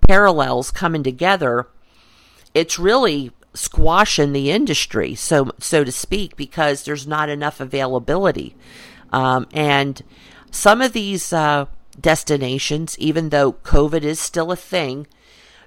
parallels 0.08 0.70
coming 0.70 1.02
together 1.02 1.68
it's 2.54 2.80
really 2.80 3.32
squashing 3.54 4.34
the 4.34 4.52
industry 4.52 5.16
so 5.16 5.50
so 5.60 5.84
to 5.84 5.92
speak 5.92 6.36
because 6.36 6.84
there's 6.84 7.06
not 7.06 7.30
enough 7.30 7.60
availability. 7.60 8.56
Um, 9.12 9.48
and 9.54 10.02
some 10.52 10.82
of 10.82 10.94
these 10.94 11.32
uh, 11.32 11.66
destinations 12.00 12.98
even 13.00 13.30
though 13.30 13.54
covid 13.54 14.04
is 14.04 14.20
still 14.20 14.52
a 14.52 14.56
thing 14.56 15.08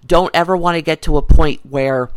don't 0.07 0.35
ever 0.35 0.57
want 0.57 0.77
to 0.77 0.83
get 0.83 1.03
to 1.03 1.17
a 1.17 1.23
point 1.23 1.61
where 1.65 2.11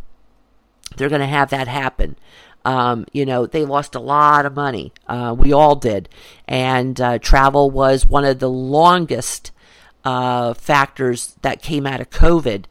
they're 0.98 1.10
going 1.10 1.22
to 1.22 1.28
have 1.28 1.50
that 1.50 1.68
happen 1.68 2.16
um, 2.64 3.06
you 3.12 3.26
know, 3.26 3.46
they 3.46 3.66
lost 3.66 3.96
a 3.96 4.00
lot 4.00 4.46
of 4.46 4.56
money. 4.56 4.94
Uh, 5.08 5.36
we 5.38 5.52
all 5.54 5.76
did. 5.76 6.10
And 6.48 7.00
uh, 7.00 7.20
travel 7.20 7.72
was 7.72 8.06
one 8.06 8.26
of 8.26 8.40
the 8.40 8.50
longest 8.50 9.52
uh, 10.04 10.54
factors 10.54 11.36
that 11.42 11.62
came 11.62 11.88
out 11.88 12.02
of 12.02 12.10
COVID. 12.10 12.66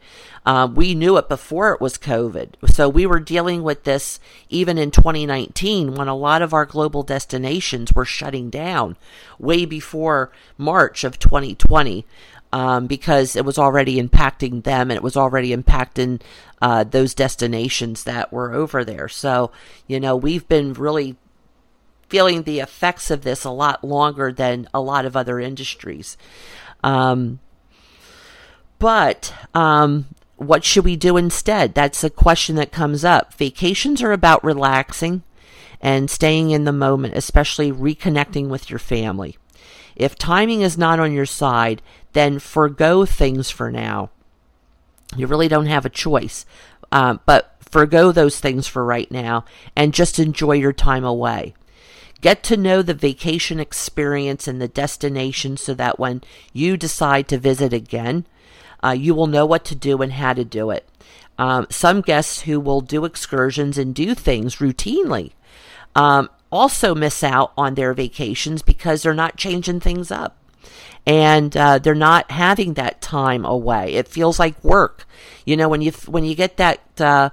Um, 0.47 0.75
we 0.75 0.95
knew 0.95 1.17
it 1.17 1.29
before 1.29 1.73
it 1.73 1.81
was 1.81 1.99
COVID. 1.99 2.55
So 2.67 2.89
we 2.89 3.05
were 3.07 3.21
dealing 3.21 3.63
with 3.63 3.85
this 3.85 4.19
even 4.49 4.79
in 4.79 4.91
2019 4.91 5.95
when 5.95 6.09
a 6.09 6.17
lot 6.17 6.43
of 6.43 6.55
our 6.55 6.65
global 6.65 7.03
destinations 7.03 7.93
were 7.93 8.07
shutting 8.07 8.49
down 8.49 8.97
way 9.39 9.65
before 9.67 10.33
March 10.57 11.05
of 11.05 11.19
2020 11.19 12.07
um, 12.53 12.87
because 12.87 13.37
it 13.37 13.45
was 13.45 13.59
already 13.59 14.03
impacting 14.03 14.65
them 14.65 14.91
and 14.91 14.97
it 14.97 15.03
was 15.03 15.17
already 15.17 15.55
impacting 15.55 16.21
uh, 16.63 16.85
those 16.85 17.15
destinations 17.15 18.05
that 18.05 18.33
were 18.33 18.53
over 18.53 18.85
there. 18.85 19.09
So, 19.09 19.51
you 19.87 20.01
know, 20.01 20.17
we've 20.17 20.49
been 20.49 20.73
really 20.73 21.17
feeling 22.09 22.43
the 22.43 22.59
effects 22.59 23.11
of 23.11 23.23
this 23.23 23.45
a 23.45 23.51
lot 23.51 23.85
longer 23.85 24.33
than 24.33 24.69
a 24.75 24.81
lot 24.81 25.05
of 25.05 25.17
other 25.17 25.39
industries. 25.39 26.17
Um, 26.83 27.39
but 28.81 29.33
um, 29.55 30.07
what 30.41 30.65
should 30.65 30.87
we 30.87 30.97
do 30.97 31.19
instead? 31.19 31.75
That's 31.75 32.03
a 32.03 32.09
question 32.09 32.57
that 32.57 32.73
comes 32.73 33.05
up. 33.05 33.35
Vacations 33.35 34.03
are 34.03 34.13
about 34.13 34.43
relaxing 34.43 35.23
and 35.83 36.11
staying 36.11 36.51
in 36.51 36.65
the 36.65 36.73
moment, 36.73 37.15
especially 37.15 37.71
reconnecting 37.71 38.49
with 38.49 38.71
your 38.71 38.79
family. 38.79 39.37
If 39.97 40.17
timing 40.17 40.63
is 40.63 40.79
not 40.79 40.99
on 40.99 41.13
your 41.13 41.27
side, 41.27 41.83
then 42.15 42.39
forego 42.39 43.05
things 43.05 43.51
for 43.51 43.71
now. 43.71 44.09
You 45.15 45.27
really 45.27 45.49
don't 45.49 45.67
have 45.67 45.85
a 45.85 45.91
choice. 45.91 46.47
Um, 46.91 47.21
but 47.27 47.55
forego 47.61 48.11
those 48.11 48.41
things 48.41 48.67
for 48.67 48.83
right 48.83 49.11
now 49.11 49.45
and 49.77 49.93
just 49.93 50.19
enjoy 50.19 50.53
your 50.53 50.73
time 50.73 51.05
away. 51.05 51.53
Get 52.23 52.43
to 52.45 52.57
know 52.57 52.81
the 52.81 52.95
vacation 52.95 53.61
experience 53.61 54.49
and 54.49 54.59
the 54.59 54.69
destination 54.69 55.59
so 55.59 55.75
that 55.75 55.99
when 55.99 56.23
you 56.55 56.79
decide 56.79 57.29
to 57.29 57.37
visit 57.37 57.75
again, 57.75 58.25
uh, 58.85 58.91
you 58.91 59.15
will 59.15 59.27
know 59.27 59.47
what 59.47 59.65
to 59.67 59.75
do 59.75 60.03
and 60.03 60.13
how 60.13 60.33
to 60.33 60.45
do 60.45 60.71
it. 60.71 60.89
Um, 61.39 61.67
some 61.71 62.01
guests 62.03 62.43
who 62.43 62.61
will 62.61 62.81
do 62.83 63.05
excursions 63.05 63.79
and 63.79 63.95
do 63.95 64.15
things 64.15 64.57
routinely 64.57 65.33
um, 65.95 66.29
also 66.53 66.95
miss 66.95 67.23
out 67.25 67.53
on 67.57 67.75
their 67.75 67.95
vacations 67.95 68.63
because 68.63 69.03
they're 69.03 69.15
not 69.15 69.37
changing 69.37 69.81
things 69.81 70.11
up. 70.11 70.37
and 71.07 71.57
uh, 71.57 71.79
they're 71.79 71.95
not 71.95 72.31
having 72.31 72.75
that 72.75 73.01
time 73.01 73.45
away. 73.45 73.95
It 73.95 74.09
feels 74.09 74.39
like 74.39 74.63
work. 74.63 75.07
You 75.45 75.57
know, 75.57 75.69
when 75.69 75.81
you 75.83 75.93
when 76.07 76.25
you 76.25 76.35
get 76.35 76.57
that 76.59 76.81
uh, 77.01 77.31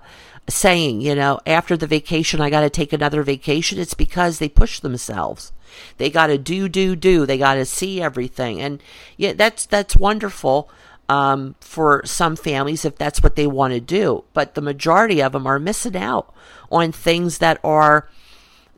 saying, 0.50 1.02
you 1.02 1.16
know, 1.16 1.40
after 1.46 1.76
the 1.76 1.88
vacation, 1.88 2.42
I 2.42 2.50
got 2.50 2.62
to 2.62 2.70
take 2.70 2.94
another 2.94 3.24
vacation. 3.24 3.80
It's 3.80 3.94
because 3.94 4.40
they 4.40 4.50
push 4.50 4.80
themselves. 4.80 5.52
They 5.98 6.10
got 6.10 6.28
to 6.28 6.38
do, 6.38 6.70
do, 6.70 6.96
do. 6.96 7.26
They 7.26 7.38
got 7.38 7.56
to 7.56 7.66
see 7.66 8.02
everything, 8.02 8.62
and 8.62 8.82
yeah, 9.18 9.34
that's 9.34 9.66
that's 9.66 9.96
wonderful 9.98 10.70
um, 11.10 11.56
for 11.60 12.02
some 12.06 12.36
families 12.36 12.86
if 12.86 12.98
that's 12.98 13.22
what 13.22 13.36
they 13.36 13.48
want 13.48 13.74
to 13.74 13.80
do. 13.80 14.24
But 14.34 14.56
the 14.56 14.62
majority 14.62 15.22
of 15.22 15.32
them 15.32 15.48
are 15.48 15.60
missing 15.60 15.96
out 15.96 16.34
on 16.72 16.92
things 16.92 17.38
that 17.40 17.60
are 17.64 18.10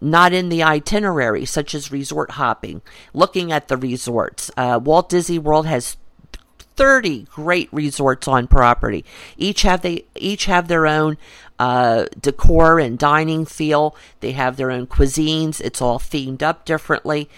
not 0.01 0.31
in 0.33 0.49
the 0.49 0.63
itinerary, 0.63 1.45
such 1.45 1.75
as 1.75 1.91
resort 1.91 2.31
hopping, 2.31 2.81
looking 3.13 3.51
at 3.51 3.67
the 3.67 3.77
resorts. 3.77 4.49
Uh, 4.55 4.79
Walt 4.81 5.09
Disney 5.09 5.39
World 5.39 5.65
has 5.67 5.97
30 6.79 7.23
great 7.23 7.67
resorts 7.73 8.25
on 8.27 8.47
property. 8.47 9.03
Each 9.37 9.63
have 9.63 9.81
they 9.81 10.05
each 10.15 10.45
have 10.45 10.69
their 10.69 10.87
own 10.87 11.17
uh, 11.59 12.05
decor 12.19 12.79
and 12.79 12.97
dining 12.97 13.45
feel. 13.45 13.97
They 14.21 14.31
have 14.31 14.55
their 14.55 14.71
own 14.71 14.87
cuisines. 14.87 15.59
It's 15.59 15.81
all 15.81 15.99
themed 15.99 16.41
up 16.41 16.63
differently. 16.63 17.29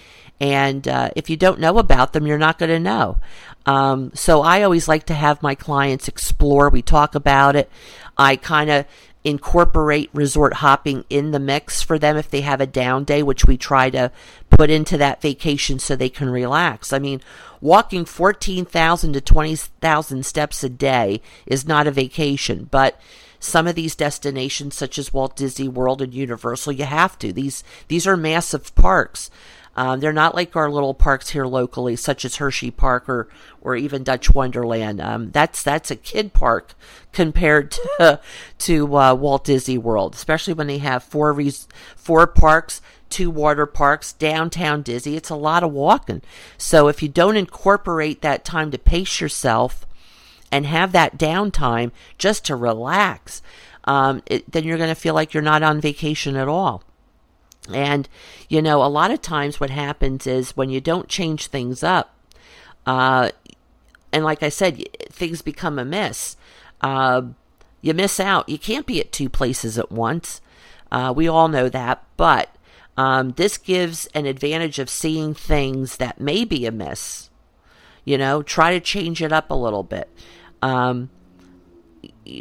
And 0.42 0.88
uh, 0.88 1.12
if 1.16 1.30
you 1.30 1.38
don't 1.38 1.60
know 1.60 1.78
about 1.78 2.14
them, 2.14 2.26
you're 2.26 2.40
not 2.40 2.58
going 2.58 2.72
to 2.72 2.80
know. 2.80 3.20
Um, 3.68 4.12
so 4.16 4.42
I 4.42 4.64
always 4.64 4.88
like 4.88 5.06
to 5.06 5.14
have 5.14 5.44
my 5.44 5.54
clients 5.54 6.08
explore. 6.08 6.68
We 6.68 6.82
talk 6.82 7.14
about 7.14 7.56
it. 7.56 7.70
I 8.18 8.38
kind 8.38 8.72
of 8.72 8.88
incorporate 9.24 10.10
resort 10.14 10.56
hopping 10.56 11.06
in 11.12 11.30
the 11.30 11.40
mix 11.40 11.84
for 11.84 12.00
them 12.00 12.18
if 12.18 12.28
they 12.28 12.42
have 12.42 12.60
a 12.60 12.66
down 12.66 13.04
day, 13.04 13.22
which 13.22 13.46
we 13.46 13.56
try 13.56 13.92
to 13.92 14.12
put 14.50 14.72
into 14.72 14.98
that 14.98 15.22
vacation 15.22 15.78
so 15.78 15.96
they 15.96 16.10
can 16.10 16.28
relax. 16.28 16.92
I 16.92 16.98
mean, 16.98 17.22
walking 17.62 18.04
14,000 18.04 19.14
to 19.14 19.22
20,000 19.22 20.26
steps 20.26 20.64
a 20.64 20.70
day 20.70 21.22
is 21.46 21.68
not 21.68 21.86
a 21.86 21.92
vacation, 21.92 22.68
but 22.72 23.00
some 23.40 23.68
of 23.68 23.76
these 23.76 23.96
destinations 23.96 24.76
such 24.76 24.98
as 24.98 25.14
Walt 25.14 25.36
Disney 25.36 25.68
World 25.68 26.02
and 26.02 26.14
Universal 26.14 26.74
you 26.74 26.86
have 26.86 27.18
to 27.20 27.34
these 27.34 27.64
these 27.88 28.06
are 28.06 28.16
massive 28.16 28.74
parks 28.76 29.32
um, 29.76 30.00
they're 30.00 30.12
not 30.12 30.36
like 30.36 30.56
our 30.56 30.70
little 30.70 30.94
parks 30.94 31.30
here 31.30 31.46
locally, 31.46 31.96
such 31.96 32.26
as 32.26 32.36
Hershey 32.36 32.72
Park 32.72 33.08
or, 33.08 33.30
or 33.62 33.76
even 33.76 34.04
Dutch 34.04 34.34
Wonderland. 34.34 35.00
Um, 35.00 35.32
that's 35.32 35.64
that's 35.64 35.90
a 35.90 35.96
kid 35.96 36.34
park 36.34 36.74
compared 37.14 37.72
to 37.72 38.20
to 38.60 38.98
uh, 38.98 39.14
Walt 39.14 39.46
Disney 39.46 39.78
World, 39.78 40.16
especially 40.16 40.54
when 40.54 40.68
they 40.68 40.80
have 40.80 41.04
four 41.04 41.32
res- 41.32 41.68
four 41.96 42.28
parks, 42.28 42.82
two 43.10 43.30
water 43.30 43.66
parks, 43.66 44.12
downtown 44.14 44.82
Disney. 44.82 45.16
It's 45.16 45.30
a 45.30 45.36
lot 45.36 45.64
of 45.64 45.72
walking. 45.72 46.22
So 46.58 46.90
if 46.90 47.02
you 47.02 47.08
don't 47.08 47.38
incorporate 47.38 48.22
that 48.22 48.44
time 48.44 48.72
to 48.72 48.78
pace 48.78 49.22
yourself 49.22 49.86
and 50.52 50.66
have 50.66 50.92
that 50.92 51.18
downtime 51.18 51.92
just 52.18 52.44
to 52.46 52.58
relax, 52.58 53.42
um, 53.86 54.22
it, 54.26 54.52
then 54.52 54.66
you're 54.66 54.78
going 54.78 54.90
to 54.90 54.96
feel 54.96 55.14
like 55.14 55.34
you're 55.34 55.42
not 55.42 55.64
on 55.64 55.80
vacation 55.80 56.36
at 56.36 56.50
all. 56.50 56.84
And, 57.70 58.10
you 58.50 58.62
know, 58.62 58.84
a 58.84 58.88
lot 58.88 59.12
of 59.12 59.22
times 59.22 59.60
what 59.60 59.70
happens 59.70 60.26
is 60.26 60.58
when 60.58 60.70
you 60.70 60.82
don't 60.82 61.08
change 61.08 61.48
things 61.48 61.84
up, 61.84 62.16
uh, 62.86 63.30
and 64.12 64.24
like 64.24 64.44
I 64.44 64.50
said, 64.50 64.84
things 65.10 65.42
become 65.42 65.80
a 65.80 65.86
mess. 65.86 66.36
Uh, 66.82 67.24
you 67.82 67.94
miss 67.94 68.20
out. 68.20 68.50
You 68.50 68.58
can't 68.58 68.86
be 68.86 69.00
at 69.00 69.12
two 69.12 69.30
places 69.30 69.78
at 69.78 69.92
once. 69.92 70.42
Uh, 70.92 71.14
we 71.16 71.28
all 71.28 71.48
know 71.48 71.70
that. 71.70 72.04
But 72.18 72.50
um, 72.98 73.32
this 73.32 73.58
gives 73.58 74.08
an 74.08 74.26
advantage 74.26 74.80
of 74.80 74.90
seeing 74.90 75.34
things 75.34 75.98
that 75.98 76.20
may 76.20 76.44
be 76.44 76.66
amiss. 76.66 77.30
You 78.04 78.18
know, 78.18 78.42
try 78.42 78.72
to 78.72 78.80
change 78.80 79.22
it 79.22 79.32
up 79.32 79.50
a 79.50 79.56
little 79.56 79.84
bit. 79.84 80.10
Um, 80.62 81.10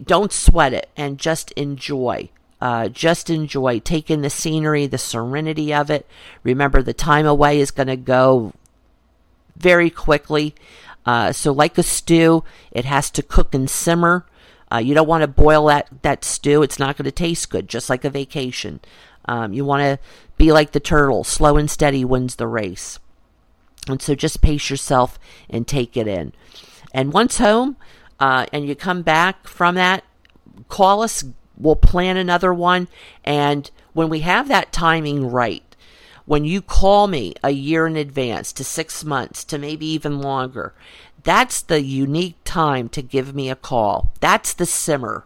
don't 0.05 0.33
sweat 0.33 0.73
it 0.73 0.91
and 0.97 1.19
just 1.19 1.53
enjoy. 1.53 2.31
Uh, 2.61 2.88
just 2.88 3.31
enjoy 3.31 3.79
taking 3.81 4.21
the 4.21 4.31
scenery, 4.31 4.87
the 4.87 4.99
serenity 4.99 5.73
of 5.73 5.90
it. 5.90 6.07
Remember, 6.43 6.83
the 6.83 6.93
time 6.93 7.26
away 7.26 7.61
is 7.61 7.71
going 7.71 7.88
to 7.88 7.97
go 7.97 8.52
very 9.57 9.90
quickly. 9.90 10.55
Uh, 11.07 11.32
so, 11.32 11.52
like 11.52 11.78
a 11.78 11.82
stew, 11.82 12.45
it 12.71 12.85
has 12.85 13.11
to 13.11 13.23
cook 13.23 13.54
and 13.54 13.71
simmer. 13.71 14.26
Uh, 14.73 14.78
you 14.78 14.95
don't 14.95 15.08
want 15.08 15.23
to 15.23 15.28
boil 15.28 15.67
that, 15.67 15.89
that 16.02 16.25
stew, 16.25 16.63
it's 16.63 16.78
not 16.78 16.97
going 16.97 17.04
to 17.04 17.11
taste 17.11 17.50
good, 17.50 17.69
just 17.69 17.91
like 17.91 18.04
a 18.04 18.11
vacation. 18.11 18.80
Um, 19.25 19.52
you 19.52 19.65
want 19.65 19.82
to 19.82 19.99
be 20.37 20.52
like 20.52 20.73
the 20.73 20.80
turtle, 20.80 21.25
slow 21.25 21.56
and 21.56 21.71
steady 21.71 22.04
wins 22.04 22.37
the 22.37 22.47
race. 22.47 22.99
And 23.89 24.00
so, 24.00 24.15
just 24.15 24.43
pace 24.43 24.69
yourself 24.69 25.19
and 25.49 25.67
take 25.67 25.97
it 25.97 26.06
in. 26.06 26.32
And 26.93 27.13
once 27.13 27.39
home, 27.39 27.76
uh, 28.19 28.47
and 28.52 28.67
you 28.69 28.75
come 28.75 29.02
back 29.02 29.49
from 29.49 29.76
that, 29.76 30.04
call 30.69 31.02
us, 31.02 31.25
we'll 31.63 31.77
plan 31.77 32.17
another 32.17 32.53
one. 32.53 32.89
And 33.25 33.71
when 33.93 34.09
we 34.09 34.21
have 34.21 34.49
that 34.49 34.73
timing 34.73 35.31
right, 35.31 35.65
when 36.27 36.45
you 36.45 36.63
call 36.63 37.07
me 37.07 37.35
a 37.43 37.51
year 37.51 37.87
in 37.87 37.97
advance 37.97 38.53
to 38.53 38.65
six 38.65 39.05
months 39.05 39.45
to 39.45 39.59
maybe 39.59 39.87
even 39.87 40.21
longer, 40.21 40.75
that's 41.23 41.61
the 41.61 41.83
unique 41.83 42.37
time 42.45 42.89
to 42.91 43.03
give 43.03 43.35
me 43.35 43.51
a 43.51 43.57
call. 43.57 44.13
That's 44.21 44.55
the 44.55 44.67
simmer 44.67 45.25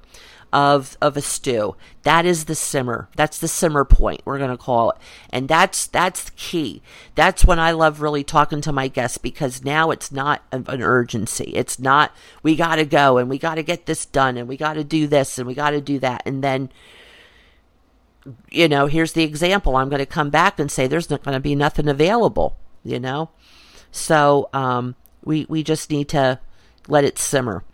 of 0.54 0.96
of 1.02 1.16
a 1.16 1.20
stew. 1.20 1.74
That 2.04 2.24
is 2.24 2.44
the 2.44 2.54
simmer. 2.54 3.08
That's 3.16 3.38
the 3.38 3.48
simmer 3.48 3.84
point 3.84 4.22
we're 4.24 4.38
going 4.38 4.50
to 4.50 4.56
call 4.56 4.92
it. 4.92 4.98
And 5.30 5.48
that's 5.48 5.88
that's 5.88 6.24
the 6.24 6.30
key. 6.32 6.80
That's 7.16 7.44
when 7.44 7.58
I 7.58 7.72
love 7.72 8.00
really 8.00 8.22
talking 8.22 8.60
to 8.62 8.72
my 8.72 8.86
guests 8.86 9.18
because 9.18 9.64
now 9.64 9.90
it's 9.90 10.12
not 10.12 10.42
an 10.52 10.80
urgency. 10.80 11.52
It's 11.54 11.78
not 11.78 12.12
we 12.42 12.54
got 12.54 12.76
to 12.76 12.84
go 12.84 13.18
and 13.18 13.28
we 13.28 13.36
got 13.36 13.56
to 13.56 13.64
get 13.64 13.86
this 13.86 14.06
done 14.06 14.36
and 14.36 14.48
we 14.48 14.56
got 14.56 14.74
to 14.74 14.84
do 14.84 15.08
this 15.08 15.38
and 15.38 15.46
we 15.46 15.54
got 15.54 15.70
to 15.70 15.80
do 15.80 15.98
that 15.98 16.22
and 16.24 16.42
then 16.42 16.70
you 18.50 18.68
know, 18.68 18.86
here's 18.86 19.12
the 19.12 19.22
example. 19.22 19.76
I'm 19.76 19.90
going 19.90 19.98
to 19.98 20.06
come 20.06 20.30
back 20.30 20.58
and 20.58 20.70
say 20.70 20.86
there's 20.86 21.10
not 21.10 21.22
going 21.22 21.34
to 21.34 21.40
be 21.40 21.54
nothing 21.54 21.88
available, 21.88 22.56
you 22.82 22.98
know? 22.98 23.28
So, 23.92 24.48
um, 24.54 24.94
we, 25.22 25.44
we 25.46 25.62
just 25.62 25.90
need 25.90 26.08
to 26.08 26.40
let 26.88 27.04
it 27.04 27.18
simmer. 27.18 27.64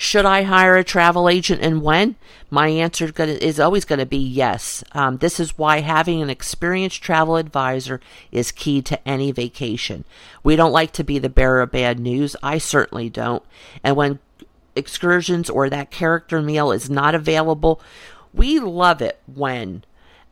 Should 0.00 0.24
I 0.24 0.42
hire 0.42 0.76
a 0.76 0.84
travel 0.84 1.28
agent 1.28 1.60
and 1.60 1.82
when? 1.82 2.14
My 2.50 2.68
answer 2.68 3.12
is 3.18 3.58
always 3.58 3.84
going 3.84 3.98
to 3.98 4.06
be 4.06 4.16
yes. 4.16 4.84
Um, 4.92 5.16
this 5.16 5.40
is 5.40 5.58
why 5.58 5.80
having 5.80 6.22
an 6.22 6.30
experienced 6.30 7.02
travel 7.02 7.36
advisor 7.36 8.00
is 8.30 8.52
key 8.52 8.80
to 8.82 9.08
any 9.08 9.32
vacation. 9.32 10.04
We 10.44 10.54
don't 10.54 10.70
like 10.70 10.92
to 10.92 11.04
be 11.04 11.18
the 11.18 11.28
bearer 11.28 11.62
of 11.62 11.72
bad 11.72 11.98
news. 11.98 12.36
I 12.44 12.58
certainly 12.58 13.10
don't. 13.10 13.42
And 13.82 13.96
when 13.96 14.20
excursions 14.76 15.50
or 15.50 15.68
that 15.68 15.90
character 15.90 16.40
meal 16.40 16.70
is 16.70 16.88
not 16.88 17.16
available, 17.16 17.80
we 18.32 18.60
love 18.60 19.02
it 19.02 19.20
when 19.26 19.82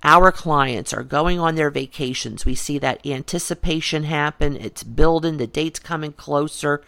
our 0.04 0.30
clients 0.30 0.92
are 0.92 1.02
going 1.02 1.40
on 1.40 1.56
their 1.56 1.70
vacations. 1.70 2.46
We 2.46 2.54
see 2.54 2.78
that 2.78 3.04
anticipation 3.04 4.04
happen. 4.04 4.56
It's 4.56 4.84
building, 4.84 5.38
the 5.38 5.48
date's 5.48 5.80
coming 5.80 6.12
closer. 6.12 6.84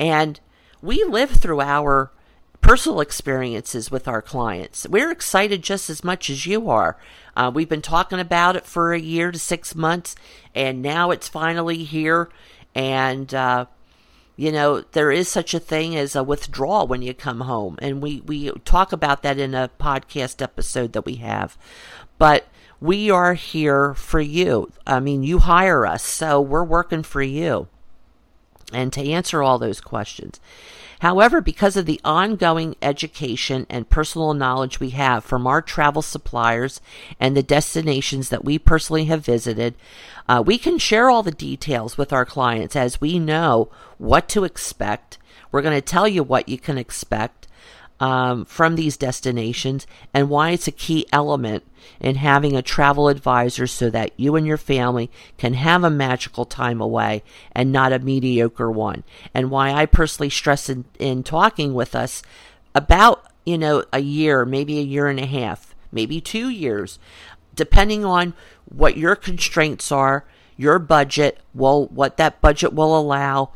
And 0.00 0.40
we 0.84 1.02
live 1.04 1.30
through 1.30 1.62
our 1.62 2.12
personal 2.60 3.00
experiences 3.00 3.90
with 3.90 4.06
our 4.06 4.20
clients. 4.20 4.86
We're 4.86 5.10
excited 5.10 5.62
just 5.62 5.88
as 5.88 6.04
much 6.04 6.28
as 6.28 6.46
you 6.46 6.68
are. 6.68 6.98
Uh, 7.34 7.50
we've 7.52 7.68
been 7.68 7.82
talking 7.82 8.20
about 8.20 8.54
it 8.54 8.66
for 8.66 8.92
a 8.92 9.00
year 9.00 9.32
to 9.32 9.38
six 9.38 9.74
months, 9.74 10.14
and 10.54 10.82
now 10.82 11.10
it's 11.10 11.28
finally 11.28 11.84
here. 11.84 12.28
And, 12.74 13.32
uh, 13.32 13.66
you 14.36 14.52
know, 14.52 14.82
there 14.92 15.10
is 15.10 15.28
such 15.28 15.54
a 15.54 15.60
thing 15.60 15.96
as 15.96 16.14
a 16.14 16.22
withdrawal 16.22 16.86
when 16.86 17.02
you 17.02 17.14
come 17.14 17.40
home. 17.40 17.78
And 17.80 18.02
we, 18.02 18.20
we 18.20 18.50
talk 18.64 18.92
about 18.92 19.22
that 19.22 19.38
in 19.38 19.54
a 19.54 19.70
podcast 19.80 20.42
episode 20.42 20.92
that 20.92 21.06
we 21.06 21.16
have. 21.16 21.56
But 22.18 22.46
we 22.80 23.10
are 23.10 23.34
here 23.34 23.94
for 23.94 24.20
you. 24.20 24.70
I 24.86 25.00
mean, 25.00 25.22
you 25.22 25.38
hire 25.38 25.86
us, 25.86 26.02
so 26.02 26.40
we're 26.40 26.64
working 26.64 27.02
for 27.02 27.22
you 27.22 27.68
and 28.74 28.92
to 28.92 29.08
answer 29.08 29.42
all 29.42 29.58
those 29.58 29.80
questions. 29.80 30.40
However, 31.00 31.40
because 31.40 31.76
of 31.76 31.86
the 31.86 32.00
ongoing 32.04 32.76
education 32.80 33.66
and 33.68 33.90
personal 33.90 34.32
knowledge 34.32 34.80
we 34.80 34.90
have 34.90 35.24
from 35.24 35.46
our 35.46 35.60
travel 35.60 36.02
suppliers 36.02 36.80
and 37.20 37.36
the 37.36 37.42
destinations 37.42 38.30
that 38.30 38.44
we 38.44 38.58
personally 38.58 39.04
have 39.06 39.24
visited, 39.24 39.74
uh, 40.28 40.42
we 40.44 40.56
can 40.56 40.78
share 40.78 41.10
all 41.10 41.22
the 41.22 41.30
details 41.30 41.98
with 41.98 42.12
our 42.12 42.24
clients 42.24 42.74
as 42.74 43.00
we 43.00 43.18
know 43.18 43.68
what 43.98 44.28
to 44.30 44.44
expect. 44.44 45.18
We're 45.52 45.62
going 45.62 45.76
to 45.76 45.82
tell 45.82 46.08
you 46.08 46.22
what 46.22 46.48
you 46.48 46.58
can 46.58 46.78
expect 46.78 47.48
um, 48.04 48.44
from 48.44 48.76
these 48.76 48.98
destinations 48.98 49.86
and 50.12 50.28
why 50.28 50.50
it's 50.50 50.68
a 50.68 50.72
key 50.72 51.06
element 51.10 51.64
in 52.00 52.16
having 52.16 52.54
a 52.54 52.60
travel 52.60 53.08
advisor 53.08 53.66
so 53.66 53.88
that 53.88 54.10
you 54.18 54.36
and 54.36 54.46
your 54.46 54.58
family 54.58 55.10
can 55.38 55.54
have 55.54 55.82
a 55.82 55.88
magical 55.88 56.44
time 56.44 56.82
away 56.82 57.22
and 57.52 57.72
not 57.72 57.94
a 57.94 57.98
mediocre 57.98 58.70
one. 58.70 59.04
And 59.32 59.50
why 59.50 59.72
I 59.72 59.86
personally 59.86 60.28
stress 60.28 60.68
in, 60.68 60.84
in 60.98 61.22
talking 61.22 61.72
with 61.72 61.94
us 61.94 62.22
about, 62.74 63.24
you 63.46 63.56
know, 63.56 63.84
a 63.90 64.00
year, 64.00 64.44
maybe 64.44 64.78
a 64.78 64.82
year 64.82 65.06
and 65.06 65.18
a 65.18 65.24
half, 65.24 65.74
maybe 65.90 66.20
two 66.20 66.50
years, 66.50 66.98
depending 67.54 68.04
on 68.04 68.34
what 68.66 68.98
your 68.98 69.16
constraints 69.16 69.90
are 69.90 70.26
your 70.58 70.78
budget 70.78 71.38
well, 71.54 71.86
what 71.86 72.18
that 72.18 72.42
budget 72.42 72.74
will 72.74 72.98
allow, 72.98 73.50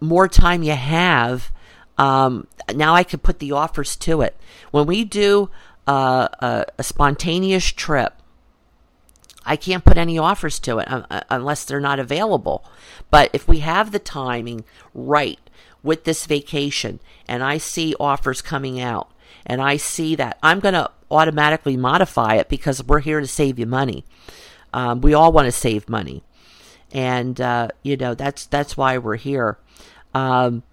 more 0.00 0.26
time 0.26 0.64
you 0.64 0.72
have, 0.72 1.52
um, 1.98 2.46
now 2.74 2.94
I 2.94 3.04
can 3.04 3.20
put 3.20 3.38
the 3.38 3.52
offers 3.52 3.96
to 3.96 4.20
it. 4.20 4.36
When 4.70 4.86
we 4.86 5.04
do 5.04 5.50
uh, 5.86 6.28
a, 6.40 6.66
a, 6.78 6.82
spontaneous 6.82 7.64
trip, 7.72 8.14
I 9.44 9.56
can't 9.56 9.84
put 9.84 9.96
any 9.96 10.18
offers 10.18 10.58
to 10.60 10.78
it 10.78 10.88
uh, 10.90 11.20
unless 11.30 11.64
they're 11.64 11.80
not 11.80 11.98
available. 11.98 12.64
But 13.10 13.30
if 13.32 13.46
we 13.46 13.60
have 13.60 13.92
the 13.92 13.98
timing 13.98 14.64
right 14.92 15.38
with 15.82 16.04
this 16.04 16.26
vacation 16.26 17.00
and 17.28 17.42
I 17.44 17.58
see 17.58 17.94
offers 18.00 18.42
coming 18.42 18.80
out 18.80 19.10
and 19.46 19.62
I 19.62 19.76
see 19.76 20.16
that, 20.16 20.38
I'm 20.42 20.60
going 20.60 20.74
to 20.74 20.90
automatically 21.10 21.76
modify 21.76 22.34
it 22.34 22.48
because 22.48 22.82
we're 22.82 23.00
here 23.00 23.20
to 23.20 23.26
save 23.26 23.58
you 23.58 23.66
money. 23.66 24.04
Um, 24.74 25.00
we 25.00 25.14
all 25.14 25.32
want 25.32 25.46
to 25.46 25.52
save 25.52 25.88
money. 25.88 26.24
And, 26.92 27.40
uh, 27.40 27.68
you 27.82 27.96
know, 27.96 28.14
that's, 28.14 28.46
that's 28.46 28.76
why 28.76 28.98
we're 28.98 29.16
here. 29.16 29.58
Um, 30.12 30.64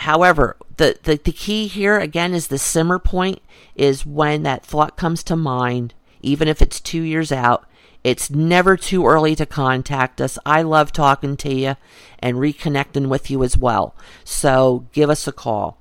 however, 0.00 0.56
the, 0.76 0.98
the, 1.02 1.20
the 1.22 1.32
key 1.32 1.66
here 1.66 1.98
again 1.98 2.34
is 2.34 2.48
the 2.48 2.58
simmer 2.58 2.98
point 2.98 3.40
is 3.74 4.06
when 4.06 4.42
that 4.44 4.64
thought 4.64 4.96
comes 4.96 5.22
to 5.24 5.36
mind, 5.36 5.94
even 6.22 6.48
if 6.48 6.62
it's 6.62 6.80
two 6.80 7.02
years 7.02 7.30
out. 7.30 7.66
It's 8.02 8.30
never 8.30 8.78
too 8.78 9.06
early 9.06 9.36
to 9.36 9.44
contact 9.44 10.22
us. 10.22 10.38
I 10.46 10.62
love 10.62 10.90
talking 10.90 11.36
to 11.38 11.52
you 11.52 11.76
and 12.18 12.38
reconnecting 12.38 13.08
with 13.08 13.30
you 13.30 13.44
as 13.44 13.58
well. 13.58 13.94
So 14.24 14.86
give 14.92 15.10
us 15.10 15.26
a 15.28 15.32
call. 15.32 15.76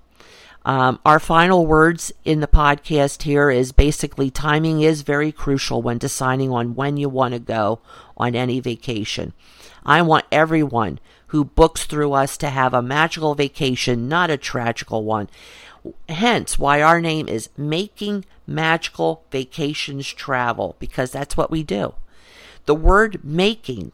Um, 0.65 0.99
our 1.05 1.19
final 1.19 1.65
words 1.65 2.11
in 2.25 2.41
the 2.41 2.47
podcast 2.47 3.23
here 3.23 3.49
is 3.49 3.71
basically 3.71 4.29
timing 4.29 4.81
is 4.81 5.01
very 5.01 5.31
crucial 5.31 5.81
when 5.81 5.97
deciding 5.97 6.51
on 6.51 6.75
when 6.75 6.97
you 6.97 7.07
want 7.07 7.33
to 7.33 7.39
go 7.39 7.79
on 8.17 8.35
any 8.35 8.59
vacation. 8.59 9.33
I 9.85 10.01
want 10.01 10.25
everyone 10.31 10.99
who 11.29 11.45
books 11.45 11.85
through 11.85 12.13
us 12.13 12.37
to 12.37 12.49
have 12.49 12.73
a 12.73 12.81
magical 12.81 13.35
vacation, 13.35 14.07
not 14.07 14.29
a 14.29 14.37
tragical 14.37 15.03
one. 15.03 15.29
Hence, 16.07 16.59
why 16.59 16.81
our 16.81 16.99
name 16.99 17.27
is 17.27 17.49
Making 17.55 18.25
Magical 18.45 19.23
Vacations 19.31 20.07
Travel, 20.07 20.75
because 20.79 21.11
that's 21.11 21.37
what 21.37 21.51
we 21.51 21.63
do. 21.63 21.93
The 22.65 22.75
word 22.75 23.23
making 23.23 23.91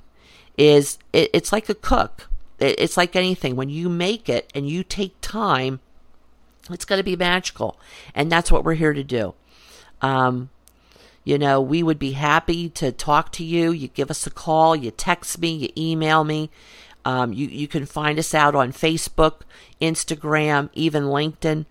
is, 0.58 0.98
it, 1.13 1.30
it's 1.34 1.52
like 1.52 1.69
a 1.69 1.76
cook. 1.76 2.30
It, 2.60 2.80
it's 2.80 2.98
like 2.98 3.15
anything. 3.15 3.56
When 3.56 3.69
you 3.69 3.89
make 3.89 4.30
it 4.30 4.52
and 4.56 4.67
you 4.67 4.84
take 4.84 5.19
time, 5.21 5.80
it's 6.71 6.86
going 6.86 7.00
to 7.00 7.04
be 7.04 7.15
magical. 7.15 7.78
And 8.15 8.32
that's 8.32 8.52
what 8.52 8.63
we're 8.63 8.74
here 8.76 8.93
to 8.93 9.04
do. 9.04 9.36
Um, 10.02 10.50
you 11.24 11.38
know, 11.38 11.60
we 11.60 11.84
would 11.84 12.00
be 12.00 12.12
happy 12.12 12.69
to 12.69 12.91
talk 12.91 13.32
to 13.34 13.43
you. 13.43 13.71
You 13.71 13.88
give 13.89 14.10
us 14.10 14.26
a 14.26 14.32
call, 14.32 14.76
you 14.76 14.91
text 14.91 15.39
me, 15.39 15.50
you 15.50 15.69
email 15.76 16.24
me. 16.24 16.50
Um, 17.06 17.32
you, 17.32 17.48
you 17.48 17.68
can 17.68 17.86
find 17.86 18.20
us 18.20 18.34
out 18.34 18.56
on 18.56 18.74
Facebook, 18.74 19.41
Instagram, 19.80 20.70
even 20.74 21.04
LinkedIn. 21.04 21.65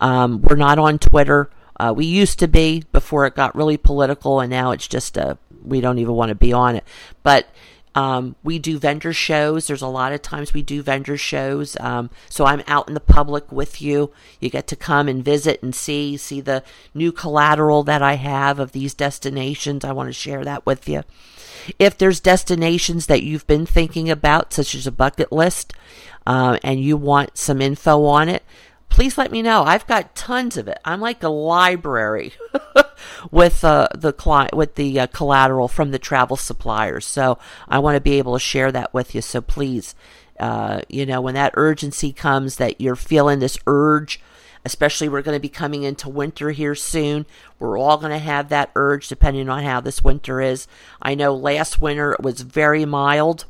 Um, 0.00 0.42
we're 0.42 0.56
not 0.56 0.78
on 0.78 0.98
Twitter. 0.98 1.48
Uh, 1.78 1.94
we 1.96 2.04
used 2.04 2.38
to 2.40 2.48
be 2.48 2.84
before 2.92 3.24
it 3.24 3.34
got 3.34 3.54
really 3.54 3.76
political, 3.76 4.40
and 4.40 4.50
now 4.50 4.72
it's 4.72 4.88
just 4.88 5.16
a 5.16 5.38
we 5.62 5.80
don't 5.80 5.98
even 5.98 6.14
want 6.14 6.30
to 6.30 6.34
be 6.34 6.52
on 6.52 6.76
it. 6.76 6.84
But 7.22 7.48
um, 7.94 8.36
we 8.44 8.58
do 8.58 8.78
vendor 8.78 9.12
shows. 9.12 9.66
There's 9.66 9.82
a 9.82 9.88
lot 9.88 10.12
of 10.12 10.22
times 10.22 10.54
we 10.54 10.62
do 10.62 10.82
vendor 10.82 11.16
shows. 11.16 11.76
Um, 11.80 12.10
so 12.28 12.44
I'm 12.44 12.62
out 12.66 12.88
in 12.88 12.94
the 12.94 13.00
public 13.00 13.50
with 13.50 13.82
you. 13.82 14.12
You 14.38 14.50
get 14.50 14.66
to 14.68 14.76
come 14.76 15.08
and 15.08 15.24
visit 15.24 15.62
and 15.62 15.74
see, 15.74 16.16
see 16.16 16.40
the 16.40 16.62
new 16.94 17.10
collateral 17.10 17.82
that 17.84 18.02
I 18.02 18.14
have 18.14 18.58
of 18.58 18.72
these 18.72 18.94
destinations. 18.94 19.84
I 19.84 19.92
want 19.92 20.08
to 20.08 20.12
share 20.12 20.44
that 20.44 20.64
with 20.64 20.88
you. 20.88 21.02
If 21.78 21.98
there's 21.98 22.20
destinations 22.20 23.06
that 23.06 23.22
you've 23.22 23.46
been 23.46 23.66
thinking 23.66 24.08
about, 24.08 24.52
such 24.52 24.74
as 24.74 24.86
a 24.86 24.92
bucket 24.92 25.32
list, 25.32 25.72
uh, 26.26 26.58
and 26.62 26.80
you 26.80 26.96
want 26.96 27.36
some 27.36 27.60
info 27.60 28.04
on 28.04 28.28
it, 28.28 28.44
please 28.90 29.16
let 29.16 29.32
me 29.32 29.40
know. 29.40 29.62
I've 29.62 29.86
got 29.86 30.14
tons 30.14 30.56
of 30.56 30.68
it. 30.68 30.78
I'm 30.84 31.00
like 31.00 31.22
a 31.22 31.28
library 31.28 32.34
with 33.30 33.64
uh, 33.64 33.88
the 33.94 34.12
client 34.12 34.54
with 34.54 34.74
the 34.74 35.00
uh, 35.00 35.06
collateral 35.06 35.68
from 35.68 35.90
the 35.90 35.98
travel 35.98 36.36
suppliers. 36.36 37.06
So 37.06 37.38
I 37.68 37.78
want 37.78 37.96
to 37.96 38.00
be 38.00 38.18
able 38.18 38.34
to 38.34 38.40
share 38.40 38.70
that 38.72 38.92
with 38.92 39.14
you. 39.14 39.22
So 39.22 39.40
please, 39.40 39.94
uh, 40.38 40.82
you 40.88 41.06
know, 41.06 41.20
when 41.20 41.34
that 41.34 41.54
urgency 41.56 42.12
comes, 42.12 42.56
that 42.56 42.80
you're 42.80 42.96
feeling 42.96 43.38
this 43.38 43.58
urge. 43.66 44.20
Especially, 44.62 45.08
we're 45.08 45.22
going 45.22 45.36
to 45.36 45.40
be 45.40 45.48
coming 45.48 45.84
into 45.84 46.10
winter 46.10 46.50
here 46.50 46.74
soon. 46.74 47.24
We're 47.58 47.78
all 47.78 47.96
going 47.96 48.12
to 48.12 48.18
have 48.18 48.50
that 48.50 48.70
urge 48.76 49.08
depending 49.08 49.48
on 49.48 49.62
how 49.62 49.80
this 49.80 50.04
winter 50.04 50.42
is. 50.42 50.66
I 51.00 51.14
know 51.14 51.34
last 51.34 51.80
winter 51.80 52.12
it 52.12 52.22
was 52.22 52.42
very 52.42 52.84
mild. 52.84 53.46